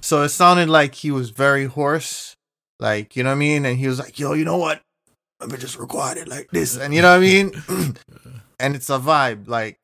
[0.00, 2.36] So it sounded like he was very hoarse,
[2.80, 3.64] like you know what I mean.
[3.64, 4.80] And he was like, "Yo, you know what?
[5.40, 7.52] Let me just record it like this," and you know what I mean.
[8.60, 9.78] and it's a vibe, like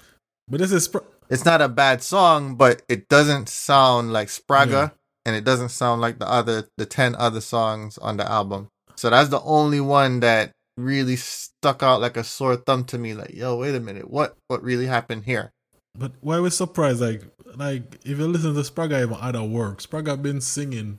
[0.49, 4.71] But this is Spr- it's not a bad song, but it doesn't sound like Spragga,
[4.71, 4.89] Yeah.
[5.31, 8.67] And it doesn't sound like the other the ten other songs on the album.
[8.97, 13.15] So that's the only one that really stuck out like a sore thumb to me.
[13.15, 15.53] Like, yo, wait a minute, what what really happened here?
[15.97, 17.01] But why was surprised?
[17.01, 17.23] Like,
[17.55, 20.99] like if you listen to Spragga even other work, Spragga been singing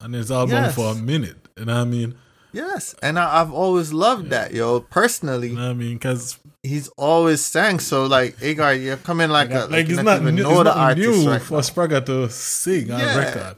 [0.00, 0.74] on his album Yes.
[0.74, 1.36] for a minute.
[1.56, 2.14] You know what I mean?
[2.50, 4.80] Yes, and I, I've always loved that, yo.
[4.80, 5.94] Personally, You know what I mean?
[5.98, 7.78] Because he's always sang.
[7.78, 10.66] So like, Agar, you're coming like, a, like, like, it's not even new, it's not
[10.76, 11.60] artist new right for now.
[11.60, 13.16] Spragga to sing on Yeah.
[13.18, 13.56] record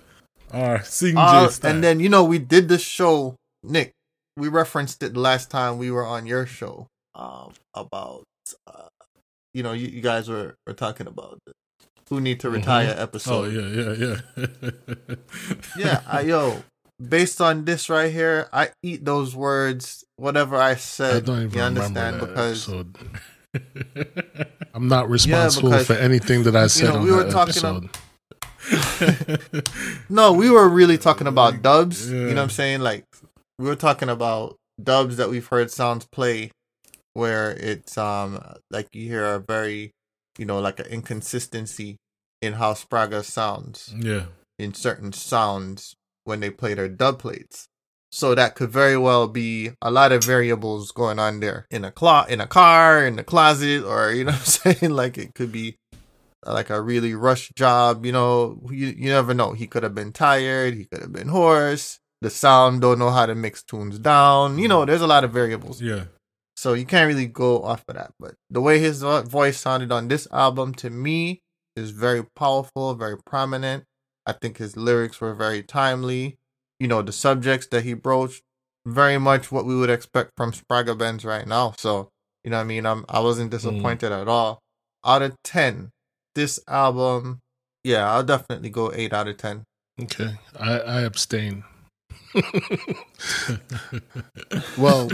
[0.52, 3.92] or sing Uh, and then you know we did the show, Nick.
[4.36, 8.24] We referenced it the last time we were on your show um, about,
[8.66, 8.88] uh,
[9.52, 11.52] you know, you, you guys were, were talking about the
[12.08, 13.32] who need to retire oh episode.
[13.32, 14.46] Oh, yeah, yeah, yeah.
[15.78, 16.62] yeah, I, yo,
[17.00, 20.04] based on this right here, I eat those words.
[20.16, 22.68] Whatever I I said, don't even you understand because.
[24.74, 27.50] I'm not responsible because, for anything that I said know, on we were that talking
[27.50, 27.88] episode.
[30.08, 32.10] no, we were really talking about dubs.
[32.10, 32.80] You know what I'm saying?
[32.80, 33.04] Like
[33.58, 36.50] we were talking about dubs that we've heard sounds play
[37.12, 39.90] where it's um like you hear a very
[40.38, 41.96] you know like an inconsistency
[42.40, 44.24] in how Spragga sounds yeah.
[44.58, 47.66] in certain sounds when they play their dub plates.
[48.12, 51.92] So that could very well be a lot of variables going on there in a
[51.92, 54.92] clo- in a car, in the closet, or you know what I'm saying?
[54.92, 55.76] Like it could be
[56.46, 59.52] Uh, like a really rush job, you know, you, you never know.
[59.52, 62.00] He could have been tired, he could have been hoarse.
[62.22, 64.58] The sound don't know how to mix tunes down.
[64.58, 64.88] You know, mm-hmm.
[64.88, 65.80] there's a lot of variables.
[65.80, 66.04] Yeah.
[66.56, 68.12] So you can't really go off of that.
[68.20, 71.40] But the way his voice sounded on this album to me
[71.76, 73.84] is very powerful, very prominent.
[74.26, 76.38] I think his lyrics were very timely.
[76.78, 78.42] You know, the subjects that he broached,
[78.86, 81.74] very much what we would expect from Spragga Benz right now.
[81.78, 82.10] So,
[82.44, 82.86] you know what I mean?
[82.86, 83.52] I'm, I wasn't mm.
[83.52, 84.60] disappointed at all.
[85.04, 85.90] Out of 10,
[86.34, 87.40] this album,
[87.84, 89.64] yeah, I'll definitely go 8 out of 10.
[90.02, 91.64] Okay, I, I abstain.
[94.78, 95.10] well,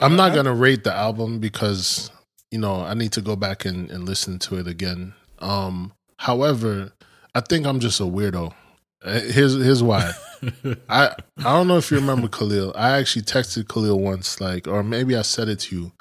[0.00, 2.10] I'm not gonna rate the album because
[2.50, 5.14] you know I need to go back and, and listen to it again.
[5.38, 6.92] Um, however,
[7.34, 8.52] I think I'm just a weirdo.
[9.02, 10.12] Uh, Here's here's why.
[10.88, 12.72] I I don't know if you remember Khalil.
[12.76, 15.92] I actually texted Khalil once, like, or maybe I said it to you.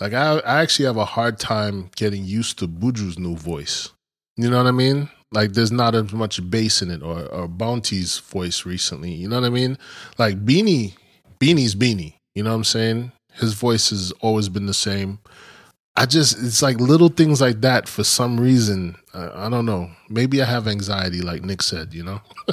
[0.00, 3.90] Like, I I actually have a hard time getting used to Buju's new voice.
[4.36, 5.08] You know what I mean?
[5.32, 9.12] Like, there's not as much bass in it, or or Bounty's voice recently.
[9.12, 9.78] You know what I mean?
[10.18, 10.94] Like Beanie,
[11.40, 12.14] Beanie's Beanie.
[12.34, 13.12] You know what I'm saying?
[13.32, 15.18] His voice has always been the same.
[15.98, 18.96] I just it's like little things like that for some reason.
[19.14, 19.90] Uh, I don't know.
[20.10, 21.94] Maybe I have anxiety, like Nick said.
[21.94, 22.20] You know.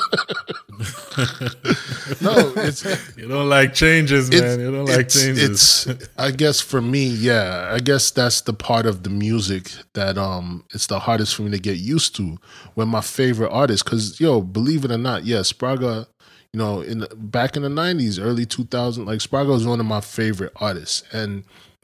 [2.21, 2.85] no, it's
[3.17, 4.59] You don't like changes, man.
[4.59, 5.87] you don't like it's- changes.
[5.87, 7.69] It's, I guess for me, yeah.
[7.73, 11.51] I guess that's the part of the music that um it's the hardest for me
[11.51, 12.37] to get used to.
[12.75, 16.07] When my favorite artist, because yo, believe it or not, yeah, Spragga,
[16.53, 19.85] you know, in the, back in the '90s, early 2000, like Spragga was one of
[19.85, 21.43] my favorite artists, and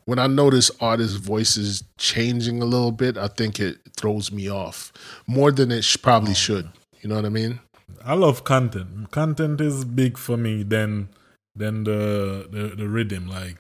[0.10, 4.92] when I notice artists' voices changing a little bit, I think it throws me off
[5.28, 6.68] more than it sh- Oh, probably should.
[7.02, 7.60] You know what I mean?
[8.04, 9.12] I love content.
[9.12, 11.10] Content is big for me than
[11.56, 13.28] than the the, the rhythm.
[13.28, 13.58] Like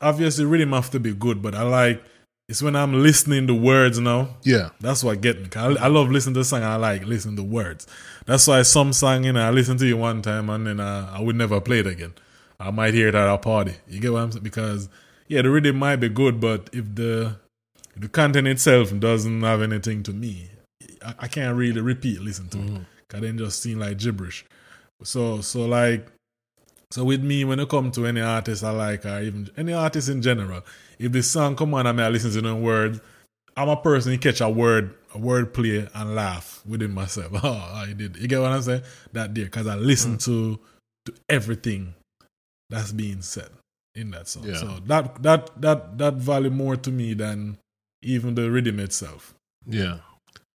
[0.00, 2.02] obviously rhythm have to be good, but I like
[2.48, 4.36] it's when I'm listening to words now.
[4.42, 4.70] Yeah.
[4.80, 5.48] That's what get me.
[5.54, 6.62] I love listening to song.
[6.62, 7.86] I like listening to words.
[8.24, 11.18] That's why some song, you know, I listen to you one time and then I,
[11.18, 12.14] I would never play it again.
[12.58, 13.74] I might hear it at a party.
[13.88, 14.42] You get what I'm saying?
[14.42, 14.88] Because
[15.30, 17.36] yeah, the rhythm might be good, but if the
[17.94, 20.50] if the content itself doesn't have anything to me,
[21.06, 22.82] I, I can't really repeat listen to it.
[23.08, 24.44] Cause then just seem like gibberish.
[25.04, 26.08] So so like
[26.92, 30.08] So with me, when it come to any artist I like, or even any artist
[30.08, 30.62] in general,
[30.98, 33.00] if the song come on and I listen to the words,
[33.56, 37.30] I'm a person who catch a word, a word play and laugh within myself.
[37.44, 38.16] Oh, I did.
[38.16, 38.82] You get what I'm saying?
[39.12, 40.24] That there, because I listen Mm.
[40.24, 40.58] to
[41.06, 41.94] to everything
[42.70, 43.50] that's being said
[44.00, 44.44] in that song.
[44.44, 44.56] Yeah.
[44.56, 47.58] So that that that that value more to me than
[48.02, 49.34] even the rhythm itself.
[49.66, 49.98] Yeah.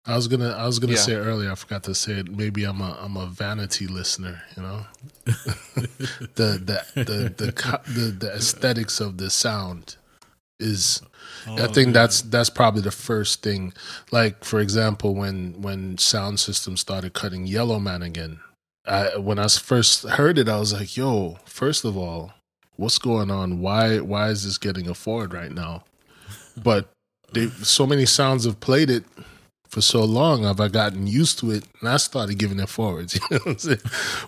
[0.04, 0.98] I was gonna I was gonna Yeah.
[0.98, 2.30] say earlier, I forgot to say it.
[2.36, 4.86] Maybe I'm a I'm a vanity listener, you know.
[6.34, 7.02] the, the the
[7.36, 9.96] the the the aesthetics of the sound
[10.58, 11.02] is
[11.46, 11.92] I Oh, think yeah.
[11.92, 13.72] that's that's probably the first thing.
[14.10, 18.40] Like for example, when when sound systems started cutting Yellowman again,
[18.86, 22.32] I, when I first heard it, I was like, "Yo, first of all,
[22.82, 23.60] what's going on?
[23.60, 25.84] Why why is this getting a forward right now?"
[26.62, 26.90] But
[27.32, 29.04] they so many sounds have played it
[29.68, 30.42] for so long.
[30.42, 33.18] Have I gotten used to it, and I started giving it forwards.
[33.30, 33.78] You know what I'm saying?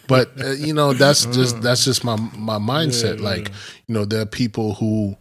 [0.09, 3.19] But uh, you know, that's just that's just my my mindset.
[3.19, 3.49] Yeah, like
[3.87, 5.17] you know, there are people who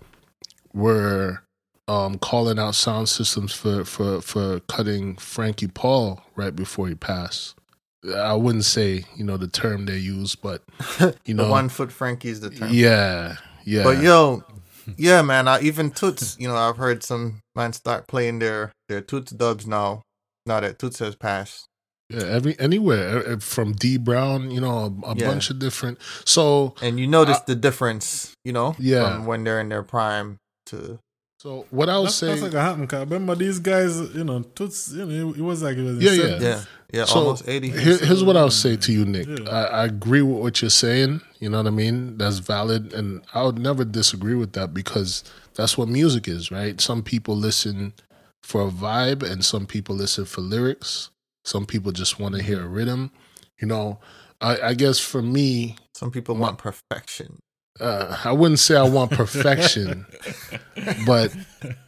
[0.74, 1.43] were
[1.88, 7.56] um, calling out sound systems for, for, for cutting Frankie Paul right before he passed.
[8.16, 10.62] I wouldn't say you know the term they use, but
[11.26, 12.70] you know, one foot Frankie is the term.
[12.74, 13.84] yeah, yeah.
[13.84, 14.44] But yo,
[14.98, 15.48] yeah, man.
[15.48, 19.66] I, even Toots, you know, I've heard some man start playing their their Toots dubs
[19.66, 20.02] now.
[20.46, 21.66] Now that Toots has passed.
[22.10, 25.28] yeah, every anywhere from D Brown, you know, a, a Yeah.
[25.28, 26.00] bunch of different.
[26.26, 29.04] So, And you notice the difference, you know, Yeah.
[29.16, 30.38] from when they're in their prime
[30.68, 31.00] to
[31.43, 32.88] so what I would That's, say, that's like a happen.
[32.88, 36.01] Cause remember these guys, you know, Toots, you know, it, it was like it was
[36.01, 36.39] Yeah, yeah.
[36.39, 36.62] yeah,
[36.93, 37.69] yeah, So, almost eighty.
[37.69, 39.27] Here, here's what I'll say to you, Nick.
[39.27, 39.49] Yeah.
[39.49, 41.19] I, I agree with what you're saying.
[41.41, 42.17] You know what I mean?
[42.17, 45.25] That's valid, and I would never disagree with that because
[45.56, 46.79] that's what music is, right?
[46.79, 47.91] Some people listen
[48.41, 51.10] for a vibe, and some people listen for lyrics.
[51.43, 53.12] Some people just want to hear a rhythm.
[53.60, 53.99] You know,
[54.39, 57.39] I, I guess for me, Some people want perfection.
[57.79, 60.05] Uh, I wouldn't say I want perfection,
[61.07, 61.36] but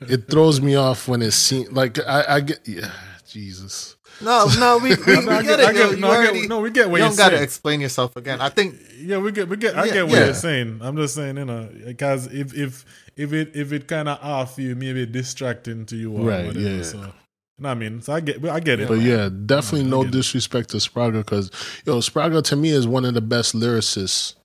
[0.02, 2.60] it throws me off when it seems like I, I get.
[2.68, 2.92] Yeah,
[3.28, 3.96] Jesus.
[4.22, 5.74] No, no, we, we, we get, get- it.
[5.76, 8.16] get- You no, I get- no, we get what you don't got to explain yourself
[8.16, 8.40] again.
[8.42, 9.76] I think Yeah, we get, we get.
[9.78, 10.26] I Yeah, get what yeah.
[10.26, 10.80] you're saying.
[10.82, 12.86] I'm just saying, you know, because if if
[13.18, 16.68] if it if it kind of off you, maybe distracting to you or Right, whatever.
[16.78, 16.82] yeah.
[16.84, 17.12] So, you know
[17.60, 18.88] what I mean, so I get, I get it.
[18.88, 20.18] But yeah, definitely No, I no get it.
[20.18, 21.52] disrespect to Spragga because
[21.86, 24.36] yo, Spragga to me is one of the best lyricists.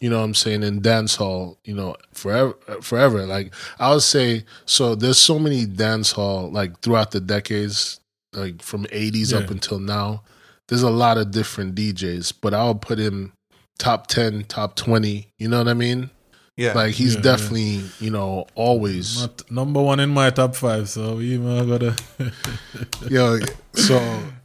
[0.00, 1.56] You know what I'm saying in dancehall.
[1.64, 3.26] You know forever, forever.
[3.26, 8.00] Like I would say, so there's so many dancehall like throughout the decades,
[8.32, 10.22] like from 80s up until now.
[10.68, 13.32] There's a lot of different DJs, but I'll put him
[13.78, 15.26] top 10, top 20.
[15.38, 16.10] You know what I mean?
[16.56, 19.20] yeah, Like he's Yeah, definitely, you know, always.
[19.20, 21.96] Not number one in my top five, so we even gotta.
[23.10, 23.38] Yo,
[23.74, 23.94] so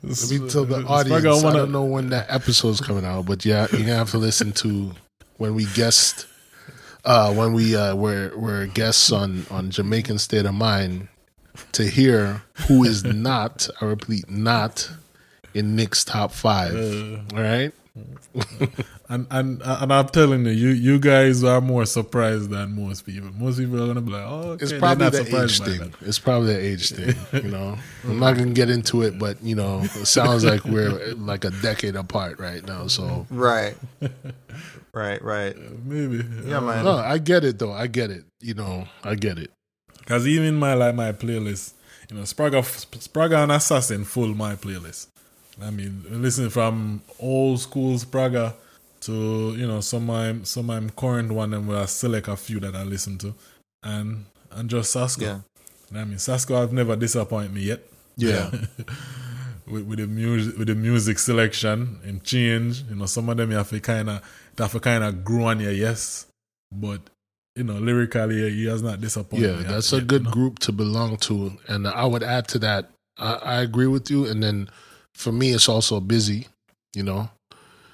[0.01, 1.25] let me tell the Spragga audience.
[1.25, 4.17] I wanna- don't know when that episode's coming out, but yeah, you're gonna have to
[4.17, 4.91] listen to
[5.38, 6.28] when we guest,
[7.04, 11.08] uh, when we uh, were were guests on on Jamaican State of Mind
[11.74, 14.89] to hear who is not, I repeat, not
[15.54, 16.76] in Nick's top five.
[16.76, 17.19] Uh.
[17.34, 17.71] all right,
[19.07, 23.29] And and and I'm telling you, you you guys are more surprised than most people.
[23.37, 25.79] Most people are gonna be like, "Oh, okay, it's probably not the age thing.
[25.79, 27.15] that." It's probably the age thing.
[27.43, 31.13] You know, I'm not gonna get into it, but you know, it sounds like we're
[31.15, 32.87] like a decade apart right now.
[32.87, 33.75] So right,
[34.93, 35.55] right, right.
[35.85, 36.83] Maybe, Yeah, man.
[36.83, 37.73] No, I get it though.
[37.73, 38.23] I get it.
[38.41, 39.51] You know, I get it.
[39.99, 41.73] Because even my like my playlist,
[42.09, 45.07] you know, Spragga, Spragga and Assassin full my playlist.
[45.61, 48.53] I mean, listen from old school Spragga
[49.05, 52.59] to you know some of my some current one, and where I select a few
[52.59, 53.33] that I listen to,
[53.83, 55.25] and and just Sasco.
[55.25, 55.39] Yeah.
[55.93, 57.81] I mean, Sasco have never disappointed me yet.
[58.17, 58.51] Yeah.
[59.67, 62.83] with, with the music with the music selection and change.
[62.89, 64.21] You know, some of them you have to kind of
[64.57, 66.27] have to kind of grow on you, yes,
[66.71, 67.01] but
[67.55, 69.61] you know, lyrically he has not disappointed.
[69.61, 70.31] Yeah, that's yet, a good you know?
[70.31, 71.57] group to belong to.
[71.67, 74.25] And I would add to that, I, I agree with you.
[74.25, 74.69] And then
[75.13, 76.47] for me, it's also busy,
[76.93, 77.29] you know?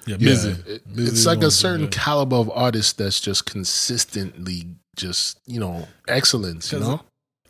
[0.06, 0.50] Yeah, Yeah, busy.
[0.66, 1.90] it- Busy it's like a certain yeah.
[1.92, 7.00] caliber of artist that's just consistently just, you know, excellence, You know?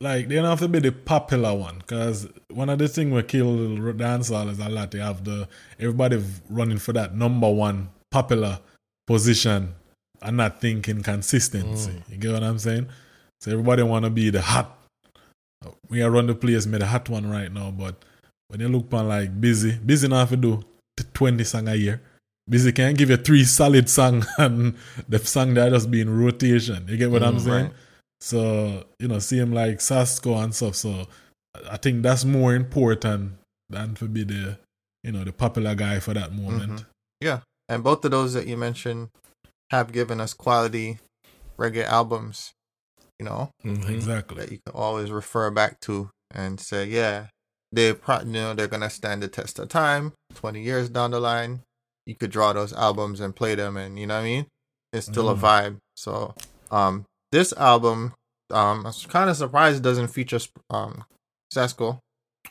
[0.00, 3.22] Like they don't have to be the popular one because one of the things we
[3.22, 3.46] kill
[3.94, 4.90] dancehall is a lot.
[4.90, 8.58] They have the everybody running for that number one popular
[9.06, 9.74] position
[10.20, 11.90] and not thinking consistency.
[11.92, 12.10] Mm.
[12.10, 12.88] You get what I'm saying?
[13.40, 14.76] So everybody want to be the hot.
[15.88, 17.70] We are run the place, me the hot one right now.
[17.70, 18.04] But
[18.48, 20.64] when you look on like busy, busy not have to do
[20.96, 22.00] t- twenty song a year.
[22.48, 24.74] Busy can give you three solid song and
[25.08, 26.86] the song that just be in rotation.
[26.88, 27.64] You get what I'm Mm, saying?
[27.66, 27.72] right.
[28.20, 30.76] So, you know, see him like Sasco and stuff.
[30.76, 31.06] So
[31.70, 33.32] I think that's more important
[33.68, 34.58] than to be the,
[35.02, 36.80] you know, the popular guy for that moment.
[36.80, 36.86] Mhm.
[37.20, 39.08] Yeah, and both of those that you mentioned
[39.70, 40.98] have given us quality
[41.58, 42.52] reggae albums,
[43.18, 44.36] you know, Exactly.
[44.38, 47.26] that you can always refer back to and say, yeah,
[47.72, 50.12] they pro- you know they're gonna stand the test of time.
[50.34, 51.62] Twenty years down the line,
[52.06, 54.46] you could draw those albums and play them, and you know what I mean.
[54.92, 55.40] It's still a Mm.
[55.40, 55.76] vibe.
[55.96, 56.34] So,
[56.70, 58.14] um, this album,
[58.50, 61.04] um, I was kind of surprised it doesn't feature um,
[61.50, 62.00] Sasco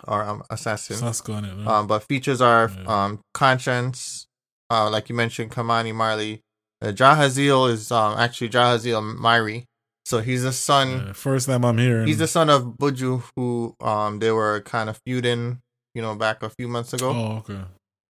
[0.08, 0.98] or um, Assassin.
[0.98, 1.56] Sasco on it.
[1.56, 1.70] no?
[1.72, 3.04] Um, but features are Yeah.
[3.04, 4.26] um Konshens,
[4.70, 6.42] uh, like you mentioned, Ky-Mani Marley.
[6.82, 9.66] Uh, Jahazeal is um actually Jahazeal Myrie.
[10.06, 10.88] So he's the son.
[11.08, 12.08] Yeah, first time I'm hearing.
[12.08, 15.60] He's the son of Buju, who um they were kind of feuding,
[15.94, 17.12] you know, back a few months ago.
[17.12, 17.62] Oh, okay.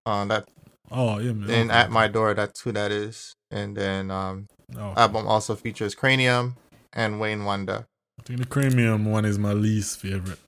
[0.06, 0.48] Uh, that
[0.92, 1.32] Oh, yeah.
[1.32, 1.50] Man.
[1.50, 1.80] and okay.
[1.80, 3.34] at my door, that's who that is.
[3.50, 6.56] And then um Oh, album also features Kranium
[6.94, 7.86] and Wayne Wonder.
[8.20, 10.40] I think the Kranium one is my least favorite.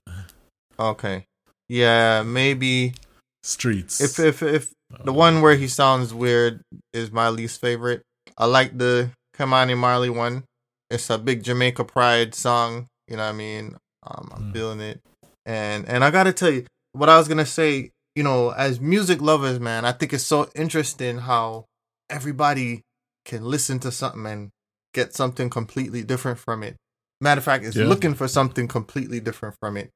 [0.78, 1.24] Okay,
[1.68, 2.94] yeah, maybe
[3.42, 4.00] Streets.
[4.00, 4.72] if if if
[5.04, 5.16] the Oh.
[5.16, 6.60] one where he sounds weird
[6.92, 8.02] is my least favorite.
[8.38, 10.44] I like the Ky-Mani Marley one.
[10.90, 12.86] It's a big Jamaica pride song.
[13.08, 13.76] You know what I mean?
[14.06, 14.52] Um, I'm Mm.
[14.52, 15.00] feeling it.
[15.46, 19.20] And and I gotta tell you, what I was gonna say, you know, as music
[19.20, 21.64] lovers, man, I think it's so interesting how
[22.08, 22.82] everybody
[23.24, 24.50] can listen to something and
[24.92, 26.76] get something completely different from it.
[27.20, 27.86] Matter of fact, is Yeah.
[27.86, 29.90] looking for something completely different from it.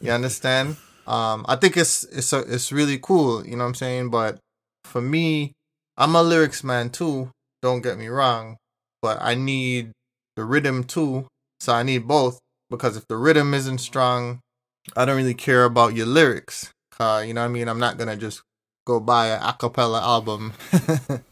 [0.00, 0.76] You understand?
[1.06, 4.10] Um, I think it's it's a, it's really cool, you know what I'm saying?
[4.10, 4.38] But
[4.84, 5.52] for me,
[5.96, 7.30] I'm a lyrics man too.
[7.62, 8.56] Don't get me wrong,
[9.02, 9.92] but I need
[10.36, 11.26] the rhythm too.
[11.60, 12.38] So I need both
[12.70, 14.40] because if the rhythm isn't strong,
[14.96, 16.70] I don't really care about your lyrics.
[17.00, 17.66] Uh, you know what I mean?
[17.66, 18.42] I'm not gonna just
[18.86, 20.52] go buy an acapella album.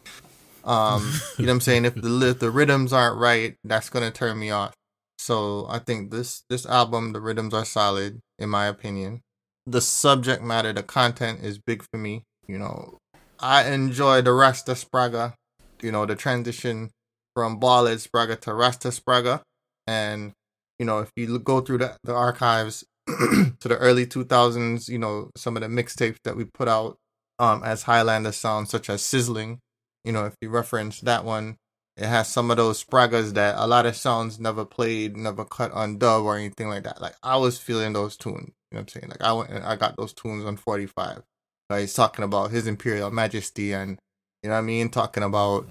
[0.64, 1.85] um, you know what I'm saying?
[1.85, 4.72] If the if the rhythms aren't right, that's gonna turn me off.
[5.18, 9.20] So I think this this album, the rhythms are solid in my opinion.
[9.66, 12.24] The subject matter, the content is big for me.
[12.46, 12.96] You know,
[13.38, 15.35] I enjoy the Rasta Spragga.
[15.83, 16.90] You know, the transition
[17.35, 19.42] from Ballad Spragga to Rasta Spragga,
[19.87, 20.33] and
[20.78, 22.85] you know, if you go through the, the archives
[23.61, 26.97] to the early 2000s, you know, some of the mixtapes that we put out
[27.38, 29.61] um, as Highlander sounds, such as Sizzling,
[30.05, 31.57] you know, if you reference that one,
[31.97, 35.73] it has some of those Spraggas that a lot of sounds never played, never cut
[35.73, 37.01] on dub or anything like that.
[37.01, 38.53] Like I was feeling those tunes.
[38.71, 39.09] You know what I'm saying?
[39.09, 41.23] Like I went and I got those tunes on 45.
[41.71, 43.99] Like he's talking about his Imperial Majesty and
[44.42, 44.90] you know what I mean?
[44.90, 45.66] Talking about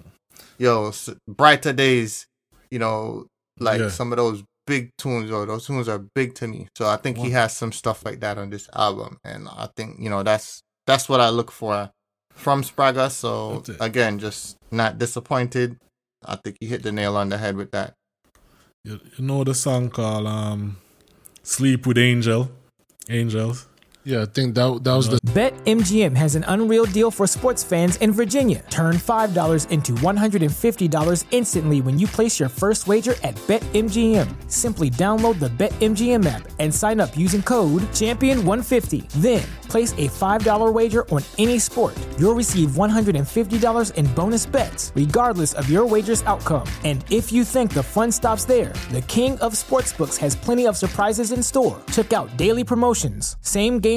[0.57, 0.91] yo
[1.27, 2.25] brighter days.
[2.71, 3.27] You know,
[3.59, 3.89] like Yeah.
[3.89, 5.31] some of those big tunes.
[5.31, 6.67] Yo, those tunes are big to me.
[6.77, 9.97] So I think he has some stuff like that on this album, and I think
[9.99, 11.89] you know that's that's what I look for
[12.29, 13.09] from Spragga.
[13.09, 15.77] So again, just not disappointed.
[16.23, 17.93] I think he hit the nail on the head with that.
[18.83, 20.77] You, you know the song called um,
[21.41, 22.51] "Sleep with Angel,"
[23.09, 23.67] Angels.
[24.07, 27.97] Yeah, I think that that was the BetMGM has an unreal deal for sports fans
[27.97, 28.63] in Virginia.
[28.69, 34.49] Turn $5 into $150 instantly when you place your first wager at BetMGM.
[34.49, 39.09] Simply download the BetMGM app and sign up using code Champion150.
[39.21, 41.93] Then place a $5 wager on any sport.
[42.17, 46.67] You'll receive $150 in bonus bets, regardless of your wager's outcome.
[46.85, 50.77] And if you think the fun stops there, the King of Sportsbooks has plenty of
[50.77, 51.81] surprises in store.
[51.91, 53.96] Check out daily promotions, same game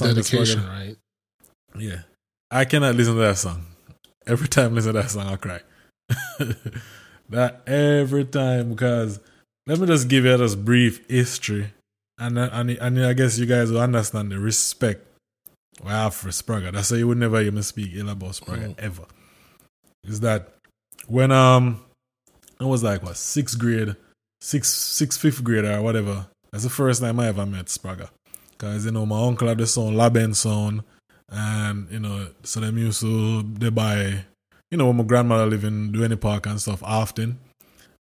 [0.00, 0.96] Dedication, right?
[1.78, 2.00] Yeah.
[2.50, 3.66] I cannot listen to that song.
[4.26, 5.60] Every time I listen to that song, I cry.
[7.30, 9.20] that every time because
[9.66, 11.72] let me just give you this brief history,
[12.18, 15.04] and I- and and I guess you guys will understand the respect
[15.82, 16.72] we have for Spragga.
[16.72, 19.04] That's why you would never hear me speak ill about Spragga ever.
[20.04, 20.54] Is that
[21.06, 21.80] when um
[22.60, 23.94] I was like what sixth grade,
[24.40, 26.26] sixth sixth fifth grade or whatever.
[26.50, 28.08] That's the first time I ever met Spragga.
[28.58, 30.82] Cause you know my uncle had the son Laben son,
[31.28, 34.24] and you know so them used to they buy
[34.70, 37.38] you know, when my grandmother live in Duhaney Park and stuff often.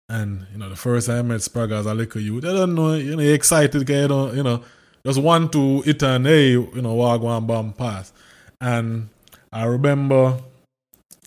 [0.09, 2.75] And, you know, the first time I met Spragga as a little youth, I don't
[2.75, 4.63] know, you know, excited, guy, you know, you know,
[5.05, 8.13] just want to eat and hey, you know, walk one bomb pass.
[8.61, 9.09] And
[9.53, 10.39] I remember,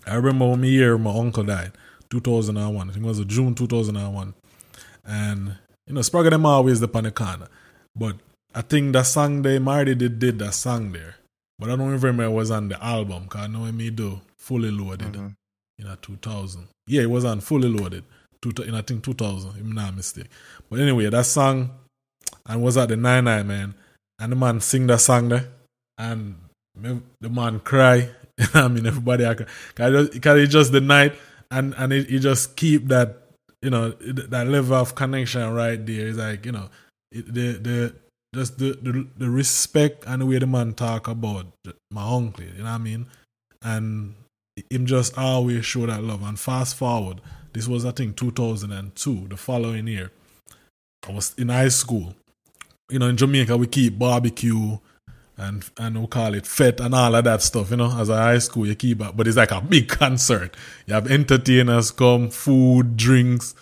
[0.06, 1.72] I remember my year my uncle died,
[2.10, 2.88] 2001.
[2.88, 4.34] I think it was June 2001.
[5.04, 5.56] And,
[5.86, 7.48] you know, Spragga them always the on.
[7.94, 8.16] But
[8.54, 11.16] I think that song they Marty did, did that song there.
[11.58, 14.70] But I don't remember it was on the album, because I know me do fully
[14.70, 15.28] loaded Mm-hmm.
[15.78, 16.68] in a 2000.
[16.86, 18.04] Yeah, it was on fully loaded
[18.40, 20.26] two, in I think 2000, if I'm not mistake.
[20.68, 21.70] But anyway, that song
[22.46, 23.74] and was at the 99 man,
[24.18, 25.48] and the man sing that song there,
[25.98, 26.36] and
[26.74, 28.08] the man cry.
[28.54, 31.14] I mean, everybody, I because it's just the night,
[31.50, 33.18] and and it, it just keep that
[33.62, 36.08] you know that level of connection right there.
[36.08, 36.70] It's like you know
[37.12, 37.94] it, the the
[38.34, 41.46] just the, the the respect and the way the man talk about
[41.90, 42.44] my uncle.
[42.44, 43.06] You know what I mean?
[43.62, 44.14] And
[44.70, 46.22] him just always show that love.
[46.22, 47.20] And fast forward,
[47.52, 50.10] this was I think 2002, the following year.
[51.08, 52.14] I was in high school.
[52.90, 54.78] You know, in Jamaica we keep barbecue
[55.36, 57.70] and and we call it fet and all of that stuff.
[57.70, 60.56] You know, as a high school you keep, but it's like a big concert.
[60.86, 63.54] You have entertainers come, food, drinks.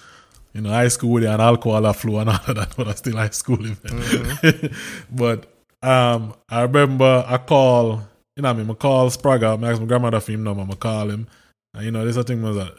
[0.53, 3.30] You know, high school and alcohol flow and all of that, but I still high
[3.30, 4.72] school event.
[5.11, 5.46] but
[5.82, 8.03] um, I remember I call,
[8.36, 10.76] you know, I mean, I call Spragga, I ask my grandmother for him number, I
[10.76, 11.28] call him,
[11.74, 12.72] and you know, this I think was a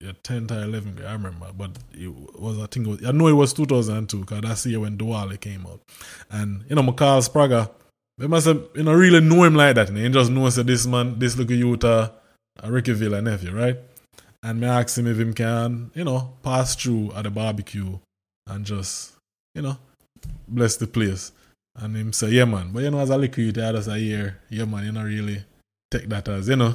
[0.00, 3.28] yeah, 10th or 11th, I remember, but it was, I think, it was, I know
[3.28, 5.82] it was 2002, because that's the year when Duale came out.
[6.30, 7.70] And, you know, I call Spragga,
[8.16, 10.66] they must have, you know, really know him like that, and he just knows that
[10.66, 12.10] this man, this little youth, uh,
[12.62, 13.76] a Ricky Villa nephew, right?
[14.42, 17.98] And me ask him if him can, you know, pass through at the barbecue
[18.46, 19.12] and just,
[19.54, 19.76] you know,
[20.48, 21.32] bless the place.
[21.76, 22.72] And him say, yeah, man.
[22.72, 25.04] But you know, as a little youth, I just a year, yeah, man, you know,
[25.04, 25.44] really
[25.90, 26.74] take that as, you know,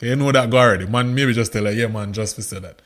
[0.00, 0.86] you know that go already.
[0.86, 2.82] Man, maybe just tell her, yeah, man, just for say that.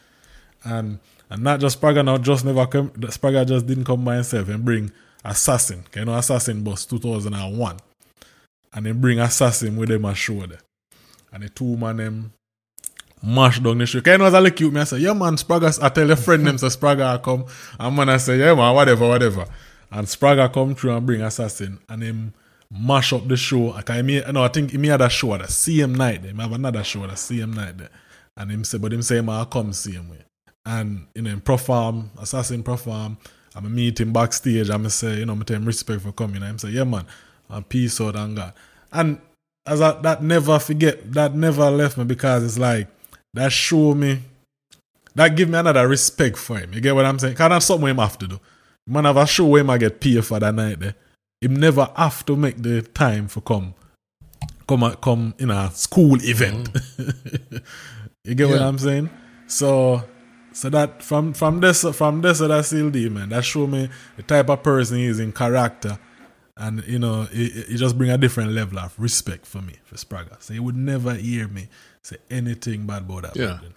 [0.65, 0.99] And
[1.31, 4.65] and not just Spragga now, just never come, Spragga just didn't come by himself and
[4.65, 4.91] bring
[5.25, 5.85] Assassin.
[5.95, 7.77] you know, Assassin bus 2001.
[8.73, 10.61] And then bring Assassin with them a show there.
[11.33, 12.33] And the two man them
[13.23, 14.01] mash down the show.
[14.01, 16.17] Can you know as look cute, me I say, yeah man, Spragga, I tell your
[16.17, 17.47] friend them say Spragga I come.
[17.79, 19.47] And man I say, yeah man, whatever, whatever.
[19.91, 22.35] And Spragga come through and bring Assassin and him
[22.71, 23.73] mash up the show.
[23.73, 26.25] I can me, no, I think he had a show at the same night.
[26.25, 27.75] He have another show at the same night.
[28.37, 30.19] And him say, but him say, man, I come see him way.
[30.65, 33.19] And you know, him perform, Assassin perform.
[33.55, 34.71] I'm meet him backstage.
[34.71, 36.43] I'm say, you know, I tell him respect for coming.
[36.43, 37.07] Him say, yeah man,
[37.49, 38.53] and peace out and God.
[38.93, 39.21] And
[39.67, 42.87] as I, that never forget, that never left me because it's like
[43.35, 44.21] that show me,
[45.15, 46.73] that give me another respect for him.
[46.73, 47.37] You get what I'm saying?
[47.37, 48.41] Cause that's something him have to do.
[48.87, 50.95] Man have a show where him I get paid for that night there.
[51.41, 53.75] Him never have to make the time for come,
[54.67, 56.73] come come in a school event.
[56.73, 57.63] Mm.
[58.25, 59.11] you get what I'm saying?
[59.47, 60.03] So,
[60.53, 64.23] so that from from this from this that still D man, that show me the
[64.23, 65.99] type of person he is in character,
[66.57, 69.97] and you know it, it just bring a different level of respect for me for
[69.97, 70.43] Spragga.
[70.43, 71.69] So he would never hear me
[72.09, 73.37] say anything bad about that.
[73.37, 73.59] Yeah.
[73.63, 73.75] man.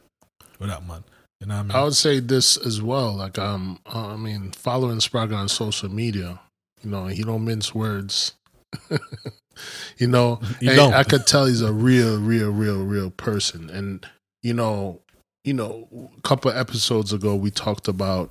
[0.59, 1.03] With that man,
[1.39, 1.71] you know what I mean?
[1.71, 3.13] I would say this as well.
[3.13, 6.39] Like, um, uh, I mean, following Spragga on social media,
[6.83, 8.33] you know, he don't mince words.
[9.97, 10.39] you know,
[10.75, 10.93] don't.
[10.93, 13.69] I could tell he's a real, real, real, real person.
[13.69, 14.05] And
[14.43, 15.01] you know,
[15.43, 18.29] you know, a couple episodes ago we talked about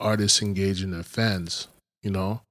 [0.00, 1.68] artists engaging their fans.
[2.02, 2.42] You know,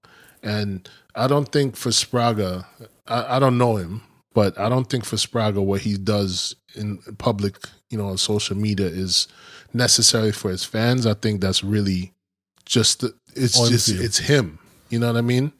[0.43, 2.66] and I don't think for Spragga,
[3.08, 4.02] I, I don't know him,
[4.34, 7.58] but I don't think for Spragga what he does in public,
[7.90, 9.28] you know, on social media is
[9.74, 11.06] necessary for his fans.
[11.06, 12.14] I think that's really
[12.66, 13.04] just
[13.36, 14.02] it's On just field.
[14.02, 14.60] it's him.
[14.90, 15.52] You know what I mean?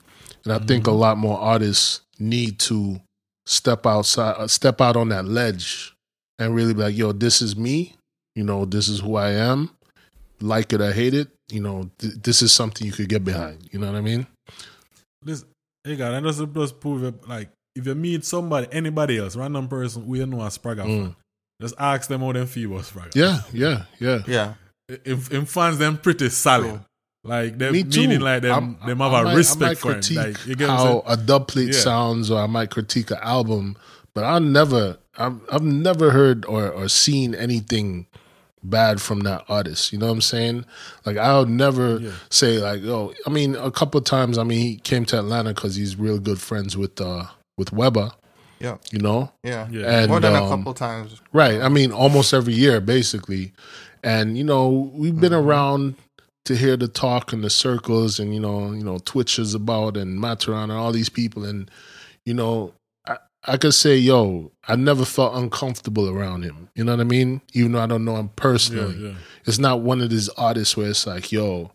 [0.44, 3.00] And I think a lot more artists need to
[3.46, 5.94] step outside, uh, step out on that ledge,
[6.40, 7.96] and really be like, "Yo, this is me.
[8.36, 9.70] You know, this is who I am.
[10.42, 11.30] Like it or hate it.
[11.52, 13.70] You know, th- this is something you could get behind.
[13.72, 14.26] You know what I mean?
[15.22, 15.46] This,
[15.84, 17.28] hey God, and just just prove it.
[17.28, 21.16] Like, if you meet somebody, anybody else, random person who you know as Spragga fan,
[21.62, 23.12] just ask them how them feel about Spragga.
[23.12, 23.16] Mm.
[23.16, 24.20] Yeah, yeah, yeah.
[24.28, 24.54] Yeah.
[25.06, 26.82] If, if fans them pretty solid.
[27.24, 28.00] Like them Me too.
[28.02, 28.52] meaning like them,
[28.82, 30.02] I'm- them have a might- respect for him.
[30.02, 31.80] critique Like you get how a dub plate Yeah.
[31.80, 33.78] sounds, or I might critique an album,
[34.16, 38.08] but I never, I've, I've never heard or, or seen anything
[38.64, 39.94] bad from that artist.
[39.94, 40.66] You know what I'm saying?
[41.06, 42.02] Like I would never
[42.32, 44.40] say like, oh, I mean, a couple of times.
[44.40, 47.26] I mean, he came to Atlanta because he's real good friends with uh
[47.62, 48.12] with Weber.
[48.60, 48.78] Yeah.
[48.92, 49.32] You know,
[49.72, 50.02] Yeah.
[50.02, 51.22] And, More than a um, couple times.
[51.32, 51.62] Right.
[51.62, 53.54] I mean, almost every year, basically.
[54.04, 55.96] And you know, we've been around
[56.46, 59.96] to hear the talk and the circles, and you know, you know, Twitch is about
[59.96, 61.70] and Mataran and all these people, and
[62.26, 62.74] you know,
[63.08, 66.70] I, I could say, yo, I never felt uncomfortable around him.
[66.74, 67.42] You know what I mean?
[67.54, 68.96] Even though I don't know him personally.
[68.96, 69.16] Yeah, yeah.
[69.46, 71.72] It's not one of these artists where it's like, yo,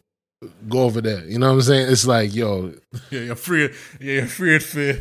[0.69, 1.25] go over there.
[1.27, 1.91] You know what I'm saying?
[1.91, 2.75] It's like, yo,
[3.11, 3.75] Yeah, you're afraid.
[4.01, 5.01] Yeah, you're afraid for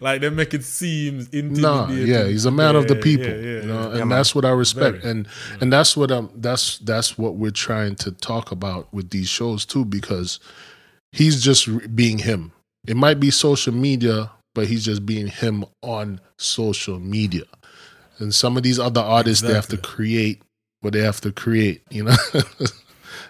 [0.04, 1.62] like they make it seem intimidating.
[1.62, 3.26] nah, yeah, he's a man of the people.
[3.26, 4.02] yeah, yeah, you know, yeah.
[4.02, 4.98] and that's what I respect.
[4.98, 5.10] Very.
[5.10, 5.28] And
[5.60, 9.64] and that's what I'm that's that's what we're trying to talk about with these shows
[9.64, 10.40] too, because
[11.12, 12.52] he's just re- being him.
[12.86, 17.44] It might be social media, but he's just being him on social media.
[18.18, 20.42] And some of these other artists, they have to create
[20.82, 21.82] what they have to create.
[21.90, 22.16] You know,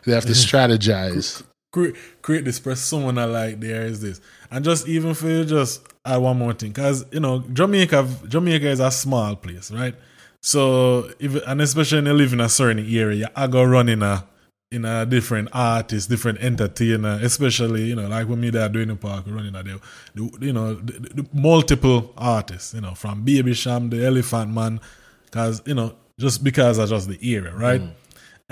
[0.07, 1.43] they have to strategize.
[1.73, 4.21] create, create this persona like there is this.
[4.51, 6.71] And just even for you just add one more thing.
[6.71, 9.95] Because you know jamaica jamaica is a small place right?
[10.41, 14.03] So if and especially when you live in a certain area i go run in
[14.03, 14.27] a
[14.71, 18.97] in a different artist different entertainer especially you know like when me there doing the
[18.97, 19.81] park running at the,
[20.15, 24.53] the you know the, the, the multiple artists you know from Baby Cham the elephant
[24.53, 24.81] man
[25.25, 27.91] because you know just because of just the area right mm.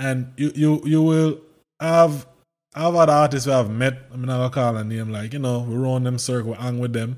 [0.03, 1.39] And you you you will
[1.79, 2.27] have
[2.75, 5.59] I've had artists who I've met, I mean, I'll call a name, like, you know,
[5.59, 7.17] we run them circle, hang with them,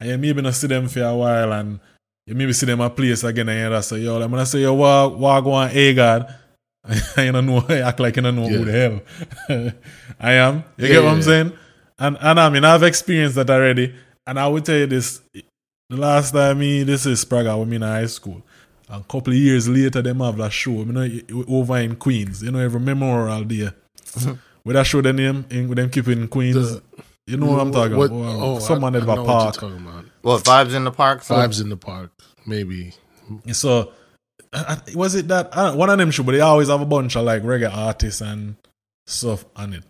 [0.00, 1.78] and you maybe not see them for a while, and
[2.26, 4.60] you maybe see them a place again, and you just say, yo, I'm gonna say,
[4.62, 6.34] yo, walk, walk on A God,
[6.84, 8.72] and you don't know, act like you don't know who the
[9.48, 9.72] hell
[10.20, 10.64] I am.
[10.76, 11.22] You Yeah, get what I'm yeah.
[11.22, 11.52] saying?
[11.98, 13.94] And, and I mean, I've experienced that already,
[14.26, 15.20] and I will tell you this,
[15.88, 18.42] the last time me, this is Spraga, when me in high school.
[18.88, 21.08] A couple of years later, them have that show, you know,
[21.48, 23.70] over in Queens, you know, every Memorial Day.
[24.62, 26.80] Where that show the name in with them keeping Queens.
[27.26, 28.36] you know what I'm talking What- about?
[28.40, 29.54] oh, Someone I- at I the know what you're park.
[29.54, 30.04] talking about.
[30.22, 31.22] What vibes in the park?
[31.22, 32.10] So Vibes in the park,
[32.46, 32.92] maybe.
[33.52, 33.92] So
[34.52, 36.86] I- I- was it that I one of them show, but they always have a
[36.86, 38.56] bunch of like reggae artists and
[39.06, 39.84] stuff on it.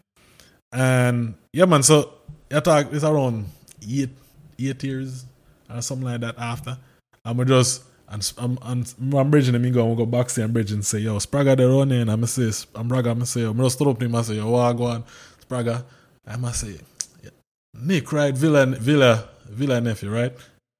[0.72, 1.82] And yeah, man.
[1.82, 2.12] So
[2.50, 3.46] you talk it's around
[3.88, 4.10] eight
[4.58, 5.26] eight years
[5.70, 6.78] or something like that after.
[7.24, 10.44] And we just and I'm um, and I'm bridging and me go we go backstage
[10.44, 13.42] and bridge and say, yo, Spragga the running and I'm say I'm Braga, I'm say,
[13.42, 15.04] yo, I'm just up to him and say, yo, what go on,
[15.48, 15.84] Spragga.
[16.26, 16.78] I'm say,
[17.22, 17.30] yeah.
[17.74, 18.34] Nick, right?
[18.34, 20.32] Villa Villa Villa nephew, right?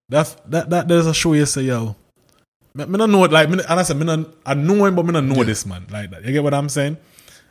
[0.09, 1.97] That that that there's a show you say, yo.
[2.75, 4.95] Me, me don't know it like me, and I said me not, I know him
[4.95, 6.25] but me don't know this man like that.
[6.25, 6.97] You get what I'm saying?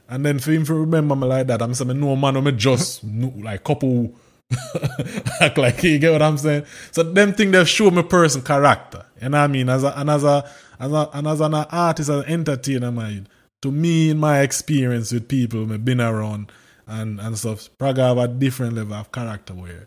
[0.08, 2.42] And then for him to remember me like that, I'm saying me know a man
[2.44, 4.14] me just know, like couple
[5.42, 6.66] act like you get what I'm saying.
[6.92, 9.06] So them thing they show me person character.
[9.22, 9.70] You know what I mean?
[9.70, 13.28] As a and as a as a and as an artist, as an entertainer, man.
[13.62, 16.52] To me, in my experience with people me been around
[16.88, 19.80] and and stuff, Praga have a different level of character where you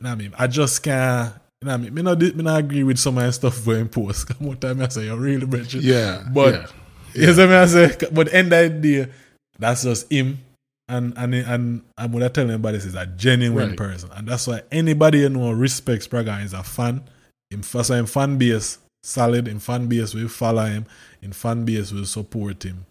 [0.00, 0.34] know what I mean?
[0.38, 1.34] I just can't
[1.64, 1.94] you know what I mean?
[1.94, 4.28] Me not, me not agree with some of the stuff where in post.
[4.40, 5.74] One time I say, you're really rich.
[5.74, 6.66] Yeah, But, yeah.
[7.14, 7.96] you see I mean I say?
[8.12, 9.12] But end of the day,
[9.58, 10.40] that's just him.
[10.88, 13.76] And and and I'm gonna tell anybody this is a genuine Right.
[13.78, 14.10] person.
[14.14, 17.04] And that's why anybody you know respects Praga and is a fan.
[17.50, 20.86] In first in fan base solid, in fan base will follow him,
[21.22, 22.84] in fan base will support him.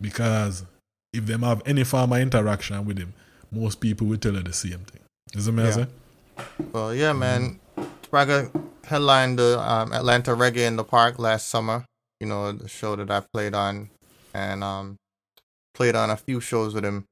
[0.00, 0.64] Because
[1.12, 3.14] if them have any form of interaction with him,
[3.52, 5.00] most people will tell you the same thing.
[5.34, 5.86] You see me I Yeah.
[6.72, 7.60] Well, yeah, man.
[8.02, 8.50] Spragga
[8.84, 11.84] headlined the um, Atlanta Reggae in the Park last summer.
[12.20, 13.90] You know, the show that I played on,
[14.32, 14.96] and um,
[15.74, 17.04] played on a few shows with him.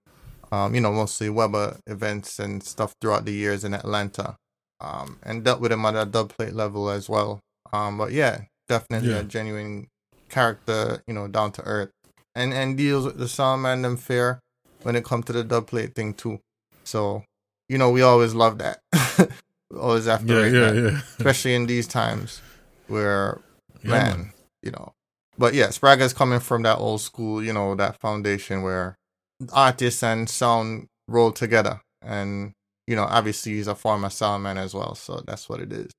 [0.53, 4.36] Um, you know, mostly Weber events and stuff throughout the years in Atlanta.
[4.80, 7.40] Um, and dealt with him at a dub plate level as well.
[7.72, 9.20] Um, but yeah, definitely Yeah.
[9.20, 9.88] a genuine
[10.28, 11.03] character.
[11.07, 11.90] You know, down to earth,
[12.34, 14.40] and and deals with the sound man them fair
[14.82, 16.40] when it comes to the dub plate thing too.
[16.84, 17.24] So
[17.68, 18.80] you know, we always love that.
[19.74, 20.74] Always to Yeah, yeah, that.
[20.92, 21.00] yeah.
[21.16, 22.42] Especially in these times
[22.88, 23.40] where,
[23.82, 24.32] Yeah, man, man.
[24.62, 24.92] you know.
[25.38, 28.96] But yeah, Spragga's coming from that old school, you know, that foundation where
[29.53, 31.80] artists and sound roll together.
[32.03, 32.53] And,
[32.86, 34.95] you know, obviously he's a former sound man as well.
[34.95, 35.90] So that's what it is.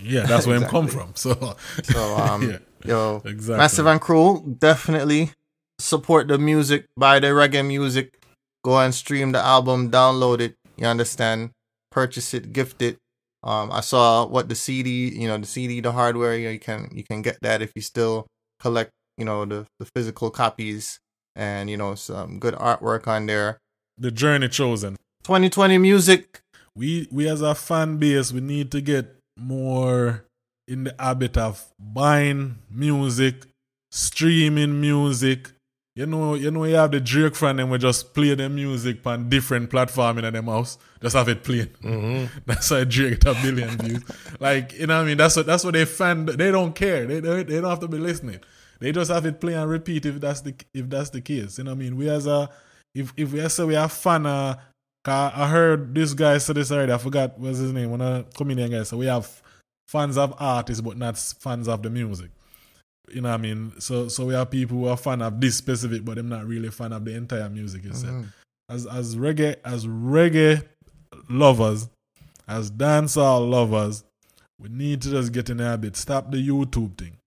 [0.00, 1.12] Yeah, that's where him come from.
[1.14, 3.56] So So, um, yeah, yo, exactly.
[3.56, 5.30] Massive and Cruel, definitely
[5.78, 8.18] support the music, buy the reggae music,
[8.64, 10.56] go and stream the album, download it.
[10.76, 11.50] You understand?
[11.90, 12.98] Purchase it, gift it.
[13.42, 16.36] Um, I saw what the CD, you know, the CD, the hardware.
[16.36, 18.26] You, know, you can you can get that if you still
[18.58, 20.98] collect, you know, the the physical copies,
[21.36, 23.58] and you know, some good artwork on there.
[23.98, 24.96] the journey chosen.
[25.24, 26.40] 2020 music.
[26.76, 30.24] we we as a fan base we need to get more
[30.66, 33.46] in the habit of buying music,
[33.90, 35.50] streaming music.
[35.96, 39.06] You know, you know, you have the Drake fan and we just play the music
[39.06, 40.76] on different platform in them house.
[41.00, 41.68] Just have it playing.
[41.84, 42.38] Mm-hmm.
[42.46, 44.02] That's why Drake get a billion views.
[44.40, 45.16] Like, you know what I mean?
[45.18, 47.06] That's what that's what they fan they don't care.
[47.06, 48.40] They, they they don't have to be listening.
[48.80, 51.58] They just have it play and repeat if that's the if that's the case.
[51.58, 51.96] You know what I mean?
[51.96, 52.48] We as a
[52.94, 54.56] if if we say we are fan uh,
[55.06, 56.92] I heard this guy say this already.
[56.92, 57.90] I forgot what's his name.
[57.90, 58.88] One of comedian guys.
[58.88, 59.42] So we have
[59.88, 62.30] fans of artists but not fans of the music.
[63.12, 63.72] You know what I mean?
[63.80, 66.70] So so we have people who are fan of this specific, but they're not really
[66.70, 68.14] fan of the entire music itself.
[68.14, 68.26] Mhm.
[68.70, 70.64] As as reggae as reggae
[71.28, 71.88] lovers,
[72.48, 74.04] as dancehall lovers,
[74.58, 75.96] we need to just get in there a.
[75.96, 77.18] Stop the YouTube thing.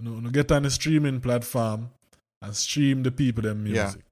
[0.00, 1.90] You know, you get on the streaming platform
[2.42, 3.84] and stream the people them Yeah.
[3.84, 4.02] music.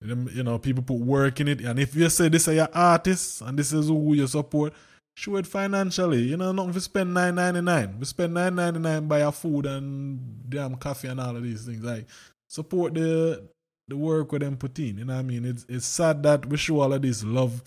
[0.00, 2.68] Them, you know, people put work in it, and if you say this is your
[2.72, 4.72] artist and this is who you support,
[5.16, 6.22] show it financially.
[6.22, 7.98] You know, nothing to spend nine ninety nine.
[7.98, 11.66] We spend nine ninety nine buy your food and damn coffee and all of these
[11.66, 11.82] things.
[11.82, 12.06] Like
[12.48, 13.42] support the
[13.88, 14.98] the work with them put in.
[14.98, 15.44] You know what I mean?
[15.44, 17.62] It's it's sad that we show all of this love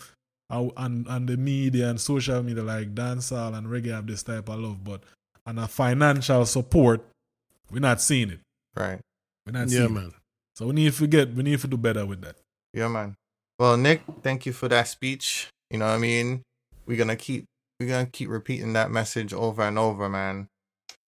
[0.50, 4.58] and and the media and social media like dancehall and reggae have this type of
[4.58, 5.02] love, but
[5.44, 7.04] and a financial support,
[7.72, 8.40] we're not seeing it.
[8.76, 9.00] Right.
[9.46, 9.90] We're not Yeah, seeing it.
[9.90, 10.12] man.
[10.56, 11.32] So we need to forget.
[11.34, 12.36] we need to do better with that.
[12.74, 13.14] Yeah, man.
[13.58, 15.48] Well, Nick, thank you for that speech.
[15.70, 16.42] You know what I mean?
[16.86, 17.44] We're gonna keep
[17.80, 20.48] we're gonna keep repeating that message over and over, man.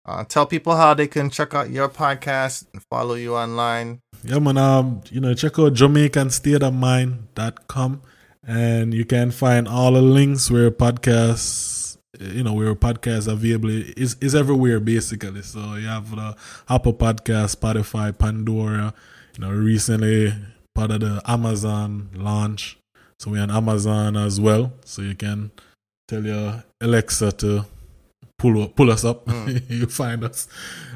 [0.05, 4.01] Uh, tell people how they can check out your podcast and follow you online.
[4.25, 4.59] Yeah, man.
[4.59, 8.03] Um, you know, check out JamaicanStateOfMind.com
[8.45, 11.82] and you can find all the links where podcasts,
[12.23, 13.71] you know, where podcasts are available.
[13.71, 15.43] Is is everywhere basically.
[15.43, 16.37] So you have the
[16.69, 18.95] Apple Podcast, Spotify, Pandora.
[19.37, 20.35] You know, recently
[20.75, 22.79] part of the Amazon launch.
[23.19, 24.73] So we're on Amazon as well.
[24.85, 25.51] So you can
[26.09, 27.67] tell your Alexa to
[28.39, 29.29] pull pull us up.
[29.69, 30.49] you find us.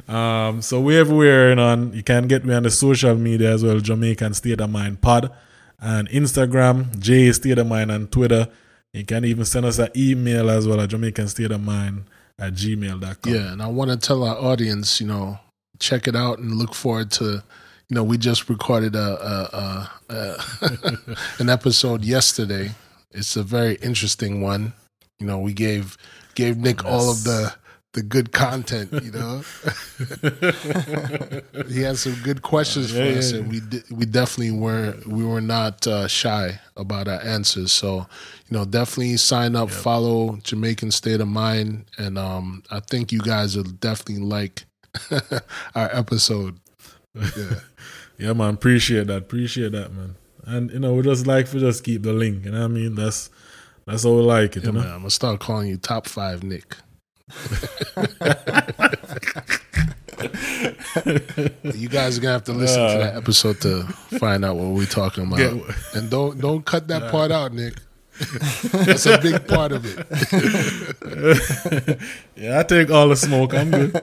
[0.09, 1.93] Um, so we're everywhere and on.
[1.93, 3.79] You can get me on the social media as well.
[3.79, 5.33] Jamaican State of Mind Pod
[5.81, 8.49] and Instagram, J State of Mind and Twitter.
[8.97, 12.05] You can even send us an email as well at Jamaican State of Mind
[12.39, 13.33] at gmail.com.
[13.33, 15.39] Yeah, and I want to tell our audience, you know,
[15.79, 17.43] check it out and look forward to.
[17.89, 20.97] You know, we just recorded a, a, a, a
[21.39, 22.71] an episode yesterday.
[23.13, 24.73] It's a very interesting one.
[25.19, 25.99] You know, we gave
[26.35, 27.55] gave Nick all of the
[27.97, 28.93] the good content.
[28.93, 29.43] You know,
[31.69, 33.39] he had some good questions for Yeah, us, yeah.
[33.39, 37.73] and we di- we definitely were we were not uh, shy about our answers.
[37.73, 38.07] So,
[38.49, 43.21] you know, definitely sign up, follow Jamaican State of Mind, and um, I think you
[43.21, 44.65] guys will definitely like
[45.75, 46.59] our episode.
[47.15, 47.55] Yeah.
[48.19, 48.55] Yeah, man.
[48.55, 49.19] Appreciate that.
[49.19, 50.15] Appreciate that, man.
[50.47, 52.47] And you know, we just like to just keep the link.
[52.47, 52.95] You know what I mean?
[52.95, 53.29] That's
[53.87, 54.63] that's how we like it.
[54.63, 54.81] Yeah, you know.
[54.81, 56.77] man, I'm gonna start calling you top five, Nick.
[61.75, 63.83] you guys are gonna have to listen to that episode to
[64.19, 65.59] find out what we're talking about, Yeah.
[65.95, 67.75] and don't don't cut that part out, Nick.
[68.73, 69.99] That's a big part of it.
[72.37, 73.53] yeah, I take all the smoke.
[73.55, 73.95] I'm good.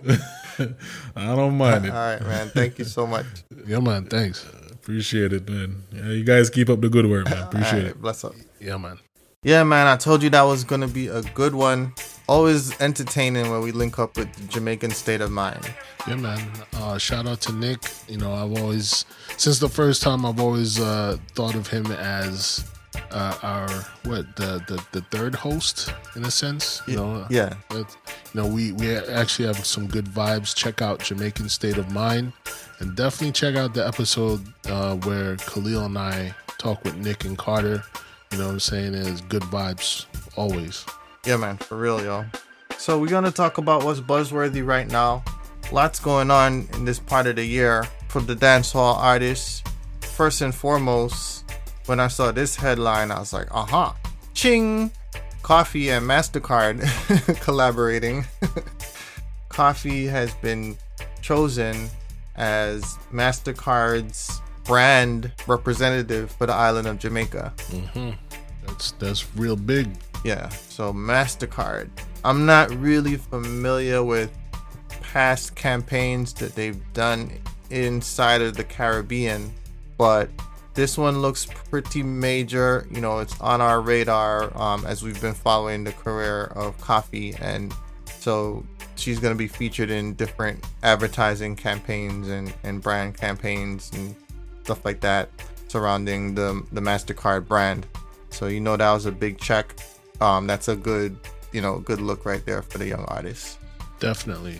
[1.15, 2.19] I don't mind All it.
[2.19, 2.49] right, man.
[2.49, 3.25] Thank you so much.
[3.65, 4.05] Yeah, man.
[4.05, 4.45] Thanks.
[4.71, 5.81] Appreciate it, man.
[5.91, 7.41] Yeah, you guys keep up the good work, man.
[7.43, 8.01] Appreciate All right, it.
[8.01, 8.33] Bless up.
[8.59, 8.99] Yeah, man.
[9.41, 9.87] Yeah, man.
[9.87, 11.93] I told you that was gonna be a good one.
[12.27, 15.73] Always entertaining when we link up with the Jamaican State of Mind.
[16.07, 16.39] Yeah, man.
[16.73, 17.79] Uh, shout out to Nick.
[18.07, 19.05] You know, I've always,
[19.37, 22.63] since the first time, I've always uh, thought of him as
[23.11, 23.67] uh, our
[24.03, 26.81] what the, the the third host in a sense.
[26.87, 27.55] You know, Yeah.
[27.69, 27.95] But,
[28.33, 30.55] you know, we we actually have some good vibes.
[30.55, 32.31] Check out Jamaican State of Mind,
[32.79, 37.37] and definitely check out the episode uh, where Khalil and I talk with Nick and
[37.37, 37.83] Carter.
[38.31, 38.93] You know what I'm saying?
[38.93, 40.05] Is good vibes
[40.37, 40.85] always.
[41.25, 42.25] Yeah, man, for real, yo.
[42.77, 45.23] So we're gonna talk about what's buzzworthy right now.
[45.71, 49.63] Lots going on in this part of the year for the dancehall artists.
[50.01, 51.45] First and foremost,
[51.85, 53.95] when I saw this headline, I was like, "Aha,
[54.33, 54.91] ching!"
[55.43, 56.81] Koffee and Mastercard
[57.41, 58.25] collaborating.
[59.49, 60.77] Koffee has been
[61.21, 61.89] chosen
[62.35, 67.53] as Mastercard's brand representative for the island of Jamaica.
[67.57, 68.11] Mm-hmm.
[68.65, 69.89] That's that's real big.
[70.23, 71.89] Yeah, so MasterCard.
[72.23, 74.31] I'm not really familiar with
[75.01, 77.31] past campaigns that they've done
[77.69, 79.53] inside of the Caribbean,
[79.97, 80.29] but
[80.73, 82.87] this one looks pretty major.
[82.89, 87.39] You know, it's on our radar um, as we've been following the career of Koffee,
[87.41, 87.73] and
[88.05, 88.65] so
[88.95, 94.15] she's going to be featured in different advertising campaigns and, and brand campaigns and
[94.63, 95.29] stuff like that
[95.67, 97.85] surrounding the the Mastercard brand.
[98.29, 99.75] So you know that was a big check.
[100.21, 101.17] Um, that's a good,
[101.51, 103.57] you know, good look right there for the young artists.
[103.99, 104.59] Definitely.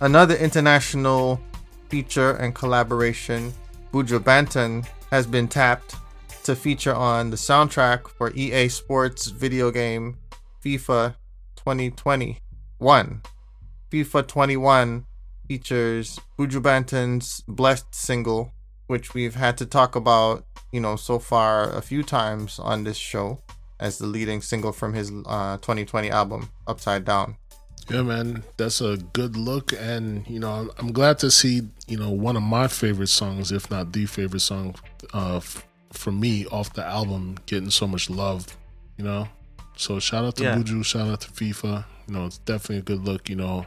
[0.00, 1.40] Another international
[1.88, 3.52] feature and collaboration,
[3.92, 5.96] Buju Banton has been tapped
[6.44, 10.18] to feature on the soundtrack for EA Sports video game
[10.62, 11.14] FIFA
[11.56, 13.22] 2021.
[13.90, 15.06] FIFA 21
[15.46, 18.52] features Buju Banton's Blessed single,
[18.86, 22.96] which we've had to talk about, you know, so far a few times on this
[22.96, 23.40] show
[23.80, 27.36] as the leading single from his uh, 2020 album, Upside Down.
[27.90, 32.10] Yeah, man, that's a good look, and you know, I'm glad to see you know
[32.10, 34.74] one of my favorite songs, if not the favorite song,
[35.12, 38.56] uh, f- for me off the album, getting so much love.
[38.96, 39.28] You know,
[39.76, 40.56] so shout out to Yeah.
[40.56, 41.84] Buju, shout out to FIFA.
[42.08, 43.28] You know, it's definitely a good look.
[43.28, 43.66] You know,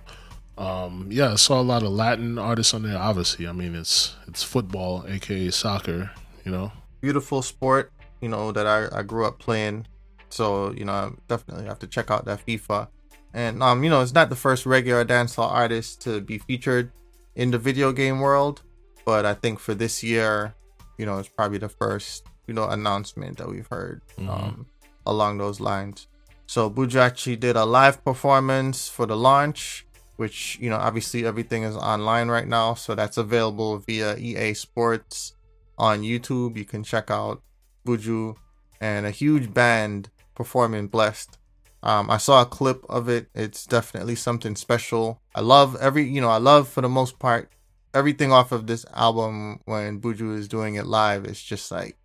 [0.57, 2.97] um, yeah, I saw a lot of Latin artists on there.
[2.97, 6.09] Obviously, I mean, it's it's football, aka soccer.
[6.43, 7.91] You know, beautiful sport,
[8.21, 9.85] you know, that I, I grew up playing.
[10.29, 12.87] So, you know, I definitely have to check out that FIFA.
[13.33, 16.91] And um, you know, it's not the first regular dancehall artist to be featured
[17.35, 18.63] in the video game world,
[19.05, 20.55] but I think for this year,
[20.97, 24.65] you know, it's probably the first, you know, announcement that we've heard um
[25.05, 26.07] along those lines.
[26.47, 31.63] So Buju actually did a live performance for the launch, which, you know, obviously everything
[31.63, 35.33] is online right now, so that's available via EA Sports
[35.77, 36.57] on YouTube.
[36.57, 37.41] You can check out
[37.85, 38.35] Buju
[38.81, 41.37] and a huge band performing Blessed.
[41.83, 43.27] Um, I saw a clip of it.
[43.35, 45.21] It's definitely something special.
[45.35, 47.51] I love every, you know, I love for the most part
[47.93, 51.25] everything off of this album when Buju is doing it live.
[51.25, 51.97] It's just like,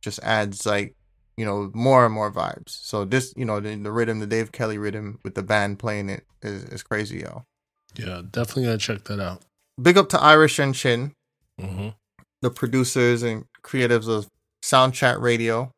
[0.00, 0.94] just adds like,
[1.36, 2.70] you know, more and more vibes.
[2.70, 6.08] So this, you know, the, the rhythm, the Dave Kelly rhythm with the band playing
[6.08, 7.44] it is, is crazy, yo.
[7.96, 9.42] yeah, definitely gonna check that out.
[9.80, 11.12] Big up to Irish and Chin.
[11.60, 11.90] hmm
[12.42, 14.26] the producers and creatives of
[14.64, 15.70] Soundchat Radio.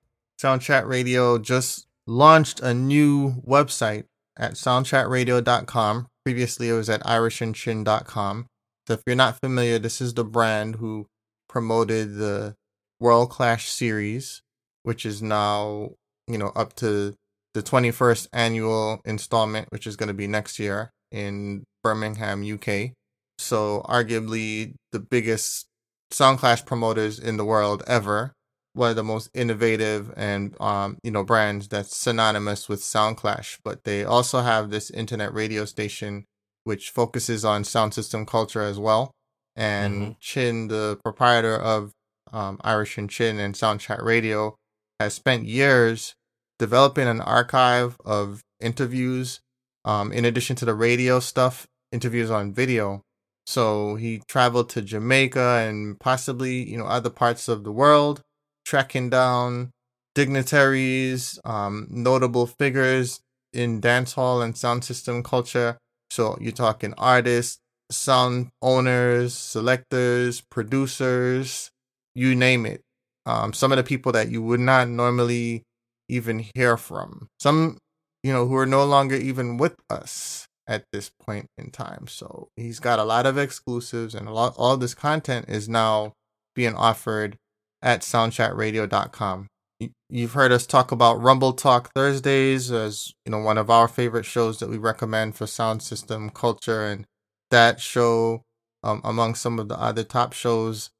[0.42, 4.05] Soundchat Radio just launched a new website
[4.36, 6.07] at soundchatradio.com.
[6.24, 8.46] Previously, it was at irishandchin.com.
[8.86, 11.07] So if you're not familiar, this is the brand who
[11.48, 12.55] promoted the
[13.00, 14.42] World Clash series,
[14.82, 15.90] which is now,
[16.26, 17.14] you know, up to
[17.55, 22.92] the 21st annual installment, which is going to be next year in Birmingham, UK.
[23.38, 25.66] So arguably the biggest
[26.11, 28.32] Sound Clash promoters in the world ever.
[28.75, 33.59] One of the most innovative and um, you know brands that's synonymous with Soundclash.
[33.64, 36.27] But they also have this internet radio station
[36.64, 39.12] which focuses on sound system culture as well.
[39.57, 41.93] And Chin, the proprietor of
[42.33, 44.57] um, Irish and Chin and Soundchat Radio,
[44.99, 46.14] has spent years
[46.59, 49.41] developing an archive of interviews.
[49.85, 53.03] Um, in addition to the radio stuff, interviews on video.
[53.47, 58.22] So he traveled to Jamaica and possibly, you know, other parts of the world,
[58.65, 59.71] tracking down
[60.15, 63.21] dignitaries, um, notable figures
[63.53, 65.77] in dancehall and sound system culture.
[66.11, 67.59] So you're talking artists,
[67.91, 71.71] sound owners, selectors, producers,
[72.15, 72.83] you name it.
[73.27, 75.62] Um, some of the people that you would not normally
[76.09, 77.29] even hear from.
[77.41, 77.79] Some,
[78.23, 82.07] you know, who are no longer even with us at this point in time.
[82.07, 86.12] So he's got a lot of exclusives and a lot all this content is now
[86.55, 87.37] being offered
[87.85, 89.47] at soundchatradio.com.
[89.80, 93.89] You- You've heard us talk about Rumble Talk Thursdays as, you know, one of our
[93.89, 97.05] favorite shows that we recommend for sound system culture and
[97.51, 98.43] that show
[98.82, 100.91] um, among some of the other top shows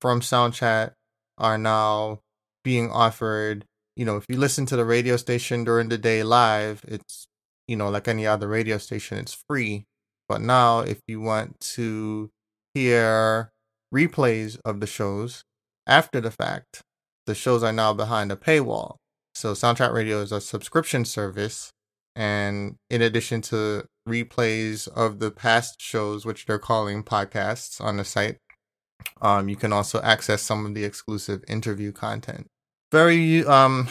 [0.00, 0.92] from Soundchat
[1.38, 2.20] are now
[2.64, 3.64] being offered.
[3.96, 7.26] You know, if you listen to the radio station during the day live, it's
[7.66, 9.84] you know, like any other radio station, it's free.
[10.28, 12.30] But now, if you want to
[12.74, 13.50] hear
[13.94, 15.44] replays of the shows
[15.88, 16.82] after the fact,
[17.26, 18.96] the shows are now behind a paywall.
[19.34, 21.70] So, Soundchat Radio is a subscription service.
[22.16, 28.04] And in addition to replays of the past shows, which they're calling podcasts on the
[28.04, 28.38] site,
[29.20, 32.48] um, you can also access some of the exclusive interview content.
[32.90, 33.88] Very um,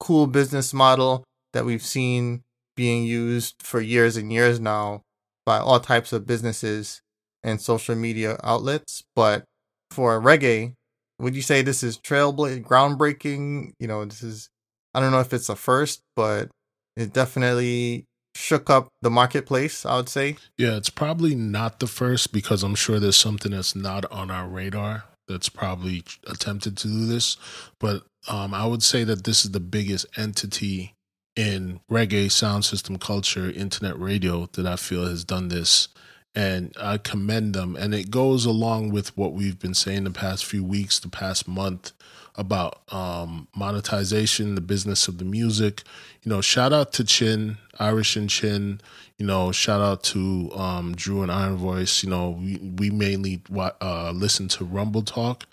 [0.00, 1.22] cool business model
[1.52, 2.42] that we've seen
[2.76, 5.02] being used for years and years now
[5.44, 7.00] by all types of businesses
[7.42, 9.02] and social media outlets.
[9.14, 9.44] But
[9.90, 10.74] for reggae,
[11.22, 13.72] would you say this is trailbla groundbreaking?
[13.78, 14.50] You know, this is
[14.92, 16.50] I don't know if it's a first, but
[16.96, 18.04] it definitely
[18.34, 20.36] shook up the marketplace, I would say.
[20.58, 24.48] Yeah, it's probably not the first because I'm sure there's something that's not on our
[24.48, 27.36] radar that's probably attempted to do this.
[27.78, 30.94] But um, I would say that this is the biggest entity
[31.36, 35.88] in reggae sound system culture, internet radio that I feel has done this.
[36.34, 37.76] And I commend them.
[37.76, 41.46] And it goes along with what we've been saying the past few weeks, the past
[41.46, 41.92] month
[42.34, 45.82] about um, monetization, the business of the music.
[46.22, 48.80] You know, shout out to Chin, Irish and Chin.
[49.18, 52.02] You know, shout out to um, Drew and Iron Voice.
[52.02, 55.44] You know, we, we mainly uh, listen to Rumble Talk.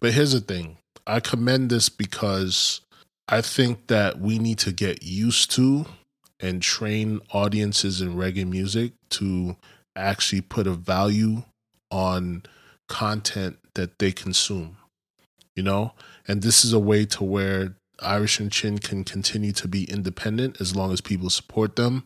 [0.00, 2.80] But here's the thing I commend this because
[3.28, 5.86] I think that we need to get used to
[6.40, 9.56] and train audiences in reggae music to
[9.98, 11.42] actually put a value
[11.90, 12.42] on
[12.88, 14.76] content that they consume
[15.54, 15.92] you know
[16.26, 20.60] and this is a way to where irish and chin can continue to be independent
[20.60, 22.04] as long as people support them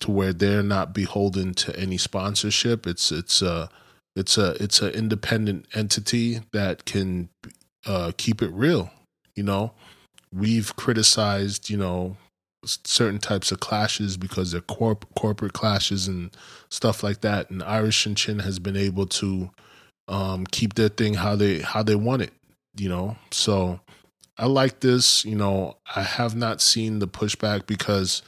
[0.00, 2.86] to where they're not beholden to any sponsorship.
[2.86, 3.68] It's it's a
[4.14, 7.28] it's a it's an independent entity that can
[7.86, 8.90] uh, keep it real.
[9.34, 9.72] You know,
[10.32, 12.16] we've criticized you know
[12.64, 16.36] certain types of clashes because they're corp- corporate clashes and
[16.70, 17.50] stuff like that.
[17.50, 19.50] And Irish and Chin has been able to
[20.08, 22.32] um, keep their thing how they how they want it.
[22.76, 23.80] You know, so
[24.36, 25.24] I like this.
[25.24, 28.22] You know, I have not seen the pushback because,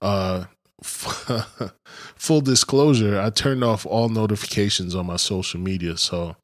[0.00, 0.44] uh,
[0.82, 5.96] full disclosure, I turned off all notifications on my social media.
[5.96, 6.34] So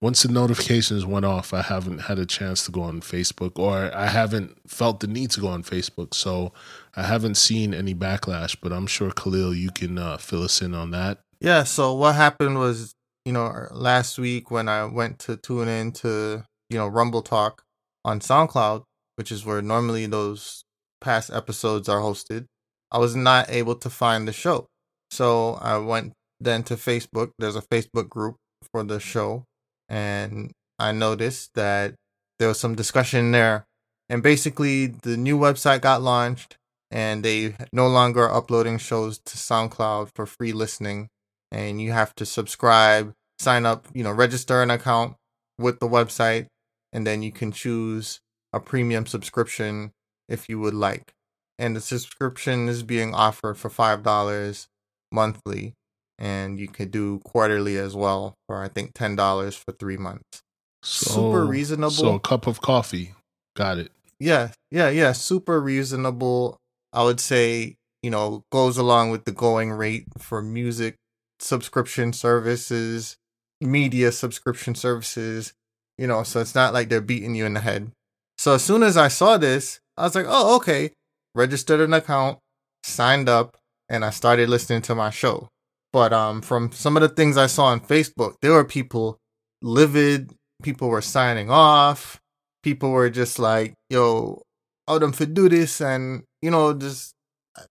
[0.00, 3.94] once the notifications went off, I haven't had a chance to go on Facebook or
[3.94, 6.14] I haven't felt the need to go on Facebook.
[6.14, 6.52] So
[6.94, 10.74] I haven't seen any backlash, but I'm sure Khalil, you can uh, fill us in
[10.74, 11.20] on that.
[11.40, 11.64] Yeah.
[11.64, 12.92] So what happened was,
[13.24, 17.62] you know, last week when I went to tune in to, you know, Rumble Talk,
[18.06, 18.84] on SoundCloud,
[19.16, 20.62] which is where normally those
[21.00, 22.46] past episodes are hosted,
[22.90, 24.68] I was not able to find the show.
[25.10, 27.32] So I went then to Facebook.
[27.38, 28.36] There's a Facebook group
[28.70, 29.44] for the show.
[29.88, 31.94] And I noticed that
[32.38, 33.64] there was some discussion there.
[34.08, 36.56] And basically, the new website got launched
[36.90, 41.08] and they no longer are uploading shows to SoundCloud for free listening.
[41.50, 45.16] And you have to subscribe, sign up, you know, register an account
[45.58, 46.46] with the website
[46.92, 48.20] and then you can choose
[48.52, 49.92] a premium subscription
[50.28, 51.12] if you would like.
[51.58, 54.66] And the subscription is being offered for $5
[55.12, 55.74] monthly,
[56.18, 60.42] and you could do quarterly as well for I think $10 for three months.
[60.82, 61.90] So, super reasonable.
[61.90, 63.14] So a cup of coffee.
[63.56, 63.92] Got it.
[64.20, 65.12] Yeah, yeah, yeah.
[65.12, 66.58] Super reasonable.
[66.92, 70.96] I would say, you know, goes along with the going rate for music
[71.38, 73.16] subscription services,
[73.60, 75.52] media subscription services,
[75.98, 77.90] you know, so it's not like they're beating you in the head.
[78.38, 80.92] So as soon as I saw this, I was like, oh, okay.
[81.34, 82.38] Registered an account,
[82.82, 83.56] signed up,
[83.88, 85.48] and I started listening to my show.
[85.96, 89.16] But um, from some of the things I saw on Facebook, there were people
[89.62, 90.30] livid.
[90.62, 92.20] People were signing off.
[92.62, 94.42] People were just like, yo,
[94.86, 95.80] out them for do this.
[95.80, 97.14] And, you know, just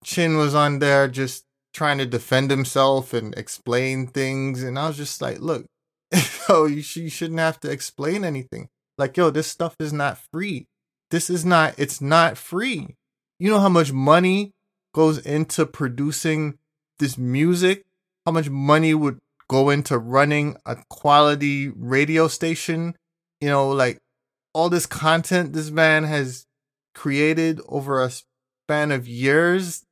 [0.03, 4.63] Chin was on there just trying to defend himself and explain things.
[4.63, 5.67] And I was just like, look,
[6.49, 8.69] yo, you, sh- you shouldn't have to explain anything.
[8.97, 10.65] Like, yo, this stuff is not free.
[11.11, 12.95] This is not, it's not free.
[13.37, 14.49] You know how much money
[14.95, 16.57] goes into producing
[16.97, 17.83] this music?
[18.25, 22.95] How much money would go into running a quality radio station?
[23.41, 23.99] You know, like
[24.53, 26.45] all this content this man has
[26.95, 29.83] created over a span of years.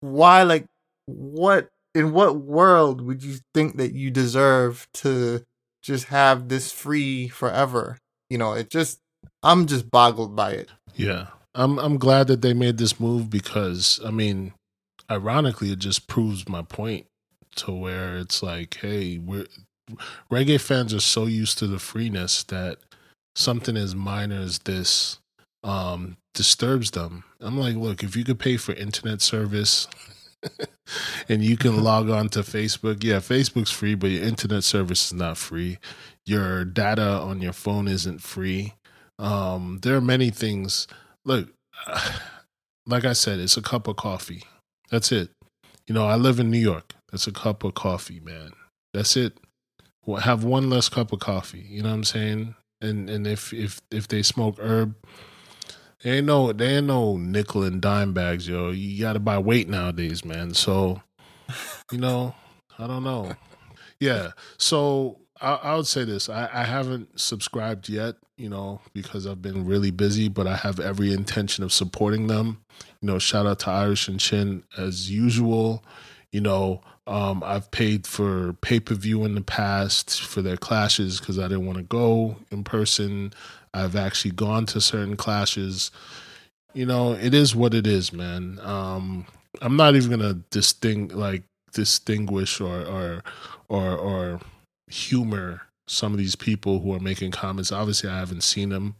[0.00, 0.66] Why, like,
[1.06, 5.42] what in what world would you think that you deserve to
[5.82, 7.98] just have this free forever?
[8.30, 9.00] You know, it just
[9.42, 10.68] I'm just boggled by it.
[10.94, 11.26] Yeah.
[11.54, 14.52] I'm I'm glad that they made this move because I mean,
[15.10, 17.07] ironically it just proves my point
[17.56, 19.46] to where it's like, hey, we're
[20.30, 22.78] reggae fans are so used to the freeness that
[23.34, 25.18] something as minor as this
[25.64, 27.24] um disturbs them.
[27.40, 29.88] I'm like, look, if you could pay for internet service
[31.28, 33.02] and you can log on to Facebook.
[33.02, 35.78] Yeah, Facebook's free, but your internet service is not free.
[36.26, 38.74] Your data on your phone isn't free.
[39.18, 40.86] Um, there are many things.
[41.24, 41.48] Look,
[42.86, 44.44] like I said, it's a cup of coffee.
[44.90, 45.30] That's it.
[45.86, 46.94] You know, I live in New York.
[47.10, 48.52] That's a cup of coffee, man.
[48.92, 49.38] That's it.
[50.22, 51.66] have one less cup of coffee.
[51.68, 52.54] You know what I'm saying?
[52.80, 54.94] And and if if if they smoke herb,
[56.02, 58.70] they ain't no, they ain't no nickel and dime bags, yo.
[58.70, 60.54] You got to buy weight nowadays, man.
[60.54, 61.02] So,
[61.92, 62.34] you know,
[62.78, 63.34] I don't know.
[63.98, 64.30] Yeah.
[64.58, 69.42] So I, I would say this: I, I haven't subscribed yet, you know, because I've
[69.42, 70.28] been really busy.
[70.28, 72.60] But I have every intention of supporting them.
[73.00, 75.84] You know, shout out to Irish and Chin as usual.
[76.30, 81.18] You know, um, I've paid for pay per view in the past for their clashes
[81.18, 83.32] because I didn't want to go in person.
[83.72, 85.90] I've actually gone to certain clashes.
[86.74, 88.60] You know, it is what it is, man.
[88.62, 89.26] Um,
[89.62, 91.42] I'm not even gonna distinct like
[91.72, 93.22] distinguish or or
[93.68, 94.40] or or
[94.90, 97.72] humor some of these people who are making comments.
[97.72, 98.96] Obviously, I haven't seen them,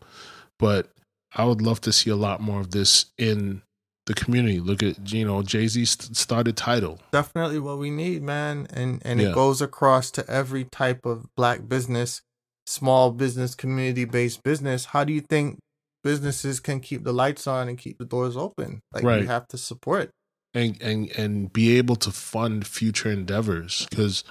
[0.58, 0.88] but
[1.34, 3.60] I would love to see a lot more of this in
[4.08, 4.58] the community.
[4.58, 6.98] Look at you know Jay Z started Tidal.
[7.12, 9.28] Definitely what we need, man, and and yeah.
[9.28, 12.22] it goes across to every type of black business
[12.68, 15.58] small business, community based business, how do you think
[16.04, 18.80] businesses can keep the lights on and keep the doors open?
[18.92, 19.22] Like right.
[19.22, 20.10] you have to support
[20.54, 24.24] and and and be able to fund future endeavors because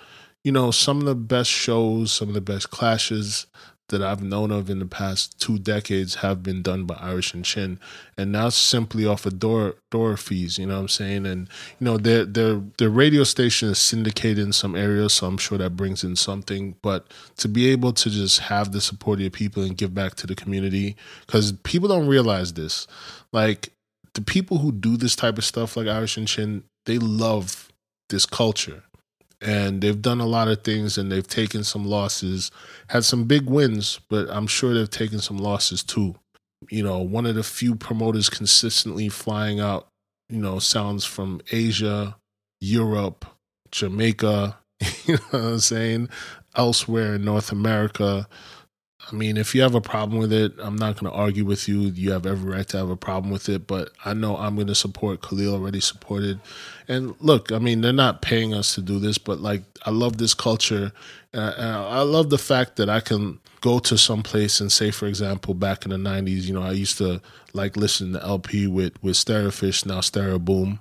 [0.44, 3.48] you know some of the best shows, some of the best clashes
[3.90, 7.46] that I've known of in the past two decades have been done by Irish and
[7.46, 7.80] Chin,
[8.18, 10.58] and now simply off of door door fees.
[10.58, 11.26] You know what I'm saying?
[11.26, 11.48] And
[11.80, 15.58] you know their their their radio station is syndicated in some areas, so I'm sure
[15.58, 16.76] that brings in something.
[16.82, 17.08] But
[17.38, 20.28] to be able to just have the support of your people and give back to
[20.28, 22.88] the community, because people don't realize this,
[23.32, 23.70] like
[24.14, 27.72] the people who do this type of stuff, like Irish and Chin, they love
[28.10, 28.84] this culture
[29.42, 32.52] and they've done a lot of things and they've taken some losses,
[32.88, 36.16] had some big wins, but I'm sure they've taken some losses too.
[36.70, 39.88] You know, one of the few promoters consistently flying out,
[40.30, 42.18] you know, sounds from Asia,
[42.60, 43.26] Europe,
[43.72, 44.58] Jamaica,
[45.06, 46.10] you know what I'm saying,
[46.56, 48.28] elsewhere in North America.
[49.10, 51.68] I mean, if you have a problem with it, I'm not going to argue with
[51.68, 51.80] you.
[51.82, 54.68] You have every right to have a problem with it, but I know I'm going
[54.68, 55.22] to support.
[55.22, 56.41] Khalil already supported.
[56.89, 60.18] And look, I mean, they're not paying us to do this, but like, I love
[60.18, 60.91] this culture.
[61.32, 64.91] And I, I love the fact that I can go to some place and say,
[64.91, 67.22] for example, back in the 90s, you know, I used to
[67.53, 70.80] like listen to LP with, with Stereofish, now Stereo Boom.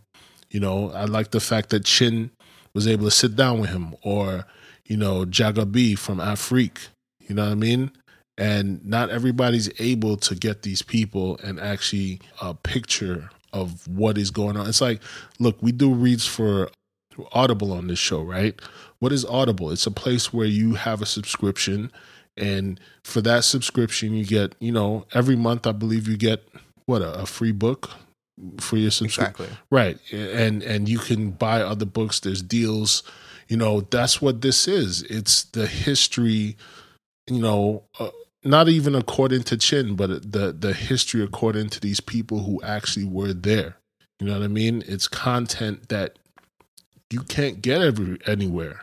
[0.51, 2.31] You know, I like the fact that Chin
[2.75, 4.47] was able to sit down with him or,
[4.85, 6.89] you know, Jaga B from Afrique.
[7.21, 7.93] You know what I mean?
[8.39, 14.31] And not everybody's able to get these people and actually a picture of what is
[14.31, 14.69] going on.
[14.69, 15.01] It's like,
[15.39, 16.69] look, we do reads for
[17.33, 18.61] Audible on this show, right?
[18.99, 19.71] What is Audible?
[19.71, 21.91] It's a place where you have a subscription,
[22.37, 26.47] and for that subscription, you get, you know, every month, I believe you get
[26.85, 27.91] what a, a free book
[28.61, 29.59] for your subscription, Exactly.
[29.71, 29.99] right?
[30.13, 32.21] And and you can buy other books.
[32.21, 33.03] There's deals.
[33.49, 35.03] You know, that's what this is.
[35.05, 36.57] It's the history.
[37.29, 37.85] You know.
[37.99, 38.11] Uh,
[38.47, 43.07] not even according to Chin, but the the history according to these people who actually
[43.07, 43.77] were there.
[44.21, 44.83] You know what I mean?
[44.87, 46.19] It's content that
[47.11, 48.81] you can't get every anywhere.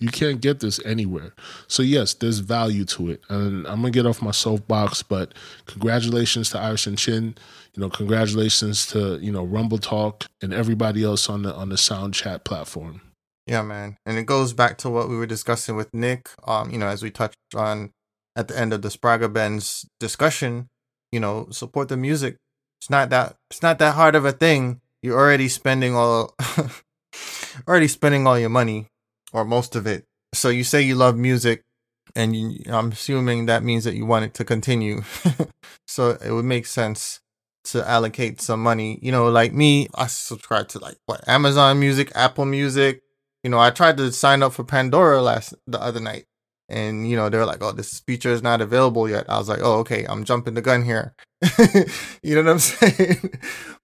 [0.00, 1.34] You can't get this anywhere.
[1.66, 5.02] So yes, there's value to it, and I'm gonna get off my soapbox.
[5.02, 5.34] But
[5.66, 7.36] congratulations to Irish and Chin.
[7.74, 11.76] You know, congratulations to you know Rumble Talk and everybody else on the on the
[11.76, 13.00] Sound Chat platform.
[13.46, 13.96] Yeah, man.
[14.04, 16.28] And it goes back to what we were discussing with Nick.
[16.46, 17.90] Um, you know, as we touched on
[18.38, 20.68] at the end of the Spragga Benz discussion,
[21.10, 22.36] you know, support the music.
[22.80, 24.80] It's not that it's not that hard of a thing.
[25.02, 26.36] You're already spending all
[27.68, 28.86] already spending all your money
[29.32, 30.04] or most of it.
[30.32, 31.64] So you say you love music
[32.14, 35.02] and you, I'm assuming that means that you want it to continue.
[35.88, 37.20] so it would make sense
[37.64, 39.00] to allocate some money.
[39.02, 43.02] You know, like me, I subscribe to like what Amazon Music, Apple Music.
[43.42, 46.27] You know, I tried to sign up for Pandora last the other night
[46.68, 49.24] and you know they're like oh this feature is not available yet.
[49.28, 51.14] I was like oh okay i'm jumping the gun here.
[52.22, 53.30] You know what i'm saying?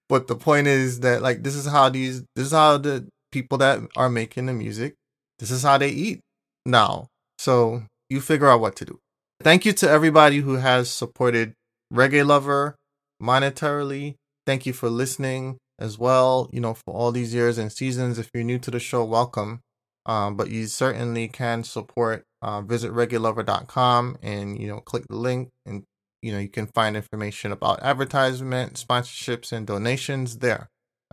[0.09, 3.57] But the point is that like this is how these this is how the people
[3.59, 4.95] that are making the music
[5.39, 6.21] this is how they eat
[6.65, 7.07] now.
[7.39, 8.99] So you figure out what to do.
[9.41, 11.53] Thank you to everybody who has supported
[11.93, 12.75] reggae lover
[13.21, 14.15] monetarily.
[14.45, 18.19] Thank you for listening as well you know for all these years and seasons.
[18.19, 19.61] If you're new to the show welcome.
[20.05, 25.49] Um, but you certainly can support uh, visit reggaelover.com and you know click the link
[25.65, 25.83] and
[26.21, 30.67] you know you can find information about advertisement sponsorships and donations there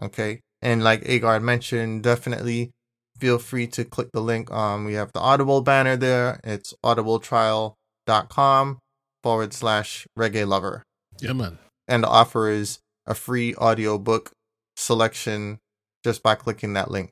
[0.06, 2.70] okay and like Agard mentioned definitely
[3.18, 8.78] feel free to click the link um we have the audible banner there it's audibletrial.com
[9.22, 10.82] forward slash reggae lover
[11.20, 11.58] Yeah, man.
[11.88, 14.32] and the offer is a free audiobook
[14.76, 15.58] selection
[16.04, 17.10] just by clicking that link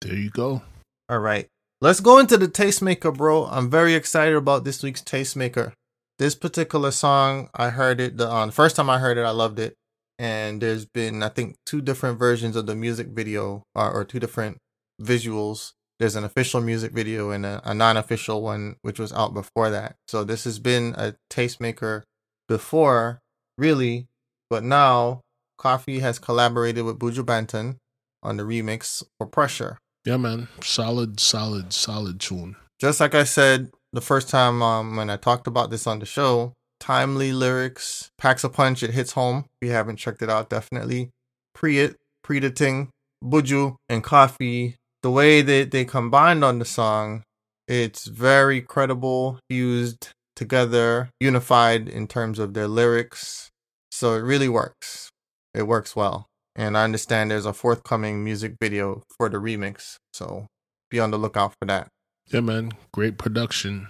[0.00, 0.62] There you go.
[1.08, 1.48] all right.
[1.80, 3.46] Let's go into the tastemaker, bro.
[3.46, 5.74] I'm very excited about this week's tastemaker.
[6.18, 9.30] This particular song, I heard it the, uh, the first time I heard it, I
[9.30, 9.76] loved it.
[10.18, 14.18] And there's been, I think, two different versions of the music video, or, or two
[14.18, 14.58] different
[15.00, 15.74] visuals.
[16.00, 19.94] There's an official music video and a, a non-official one, which was out before that.
[20.08, 22.02] So this has been a tastemaker
[22.48, 23.20] before,
[23.56, 24.08] really,
[24.50, 25.20] but now
[25.60, 27.76] Koffee has collaborated with Buju Banton
[28.20, 30.48] on the remix for Pressure Yeah, man.
[30.62, 32.56] Solid, solid, solid tune.
[32.80, 36.06] just like I said the first time um, when I talked about this on the
[36.06, 39.44] show, timely lyrics, packs a punch, it hits home.
[39.60, 41.10] If you haven't checked it out, definitely.
[41.54, 42.88] Pre it, pre the ting,
[43.22, 44.76] Buju and Koffee.
[45.02, 47.22] The way that they combined on the song,
[47.66, 53.50] it's very credible, used together, unified in terms of their lyrics.
[53.90, 55.10] So it really works.
[55.52, 56.27] It works well.
[56.58, 59.94] And I understand there's a forthcoming music video for the remix.
[60.12, 60.48] So
[60.90, 61.86] be on the lookout for that.
[62.26, 62.72] Yeah, man.
[62.92, 63.86] Great production.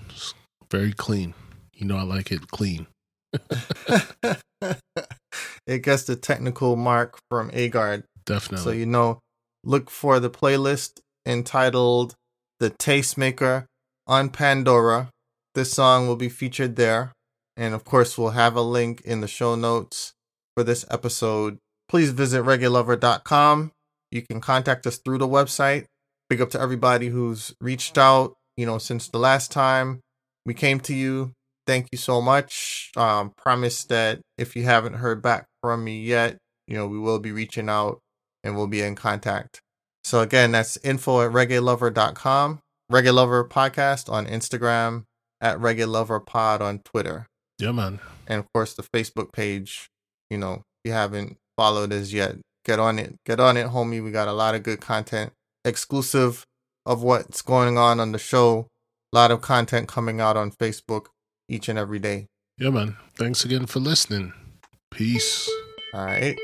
[0.70, 1.32] Very clean.
[1.72, 2.86] You know, I like it clean.
[5.66, 8.04] it gets the technical mark from Agard.
[8.26, 8.64] Definitely.
[8.64, 9.20] So you know,
[9.64, 12.14] look for the playlist entitled
[12.60, 13.64] "The Tastemaker"
[14.06, 15.08] on Pandora.
[15.54, 17.12] this song will be featured there.
[17.56, 20.12] And of course, we'll have a link in the show notes
[20.54, 21.58] for this episode.
[21.88, 23.72] Please visit reggaelover.com.
[24.10, 25.86] You can contact us through the website.
[26.28, 30.00] Big up to everybody who's reached out, you know, since the last time
[30.44, 31.32] we came to you.
[31.66, 32.90] Thank you so much.
[32.96, 37.18] Um, promise that if you haven't heard back from me yet, you know, we will
[37.18, 38.00] be reaching out
[38.42, 39.60] and we'll be in contact.
[40.04, 42.60] So again, that's info at reggaelover.com,
[42.90, 45.04] Reggae Lover Podcast on Instagram,
[45.40, 47.26] at Reggae Lover Pod on Twitter.
[47.58, 48.00] Yeah, man.
[48.26, 49.90] And of course the Facebook page,
[50.30, 53.16] you know, if you haven't followed us yet, get on it.
[53.26, 54.02] Get on it, homie.
[54.02, 55.32] We got a lot of good content
[55.64, 56.44] exclusive
[56.86, 58.68] of what's going on on the show.
[59.12, 61.06] A lot of content coming out on Facebook
[61.48, 62.26] each and every day.
[62.58, 62.96] Yeah, man.
[63.16, 64.32] Thanks again for listening.
[64.92, 65.50] Peace.
[65.92, 66.36] All right.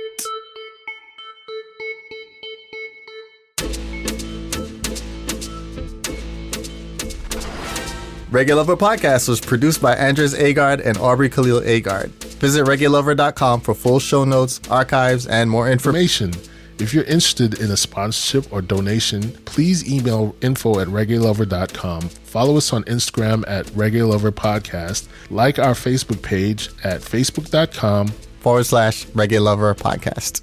[8.30, 12.33] Reggae Lover Podcast was produced by Andres Agard and Aubrey Khalil Agard.
[12.44, 16.30] Visit reggaelover.com for full show notes, archives, and more information.
[16.78, 22.02] If you're interested in a sponsorship or donation, please email info at reggaelover.com.
[22.02, 25.08] Follow us on Instagram at reggaelover Podcast.
[25.30, 28.08] Like our Facebook page at facebook.com
[28.40, 30.42] Forward slash reggaelover Podcast.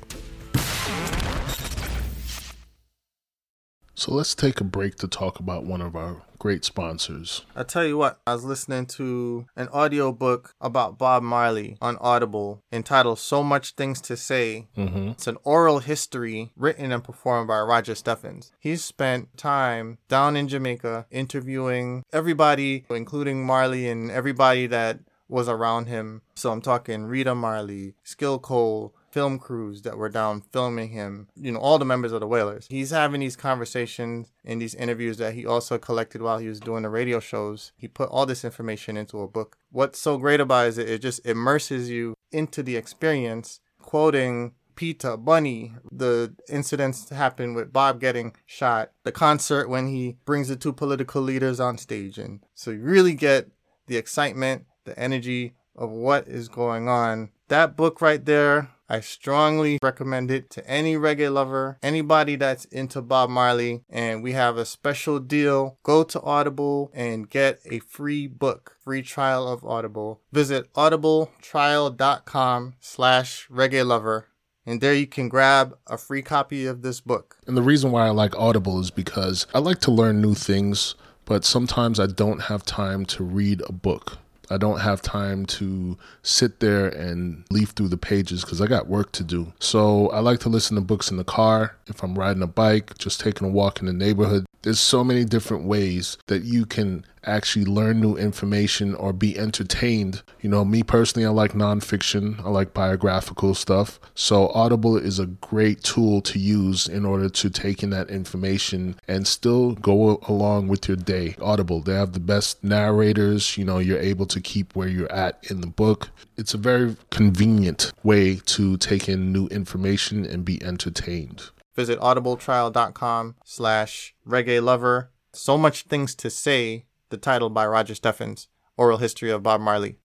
[4.02, 7.46] So let's take a break to talk about one of our great sponsors.
[7.56, 12.64] I tell you what, I was listening to an audiobook about Bob Marley on Audible
[12.72, 14.70] entitled So Much Things to Say.
[14.76, 15.10] Mm-hmm.
[15.10, 18.52] It's an oral history written and performed by Roger Steffens.
[18.60, 24.98] He's spent time down in Jamaica interviewing everybody, including Marley and everybody that
[25.30, 26.24] was around him.
[26.34, 31.52] So I'm talking Rita Marley, Skill Cole, film crews that were down filming him, you
[31.52, 32.68] know, all the members of the Wailers.
[32.70, 36.84] He's having these conversations in these interviews that he also collected while he was doing
[36.84, 37.72] the radio shows.
[37.76, 39.58] He put all this information into a book.
[39.72, 45.18] What's so great about it is it, just immerses you into the experience, quoting Peter,
[45.18, 50.74] Bunny, the incidents happened with Bob getting shot, the concert when he brings the two
[50.74, 52.18] political leaders on stage.
[52.18, 53.50] And so you really get
[53.88, 57.30] the excitement, the energy of what is going on.
[57.50, 63.02] That book right there, I strongly recommend it to any reggae lover, anybody that's into
[63.02, 63.86] Bob Marley.
[63.90, 65.78] And we have a special deal.
[65.82, 70.20] Go to Audible and get a free book, free trial of Audible.
[70.34, 74.28] Visit audibletrial.com slash reggae lover.
[74.66, 77.38] And there you can grab a free copy of this book.
[77.48, 80.96] And the reason why I like Audible is because I like to learn new things,
[81.24, 84.18] but sometimes I don't have time to read a book.
[84.50, 88.88] I don't have time to sit there and leaf through the pages because I got
[88.88, 89.54] work to do.
[89.60, 92.98] So I like to listen to books in the car, if I'm riding a bike,
[92.98, 94.46] just taking a walk in the neighborhood.
[94.64, 100.24] There's so many different ways that you can actually learn new information or be entertained.
[100.42, 104.00] You know, me personally, I like nonfiction, I like biographical stuff.
[104.16, 108.96] So, Audible is a great tool to use in order to take in that information
[109.08, 111.36] and still go along with your day.
[111.42, 115.44] Audible, they have the best narrators, you know, you're able to keep where you're at
[115.50, 116.10] in the book.
[116.38, 121.50] It's a very convenient way to take in new information and be entertained.
[121.76, 125.12] Visit audibletrial.com slash reggae lover.
[125.34, 128.48] So much things to say, the title by Roger Steffens,
[128.78, 129.98] Oral History of Bob Marley.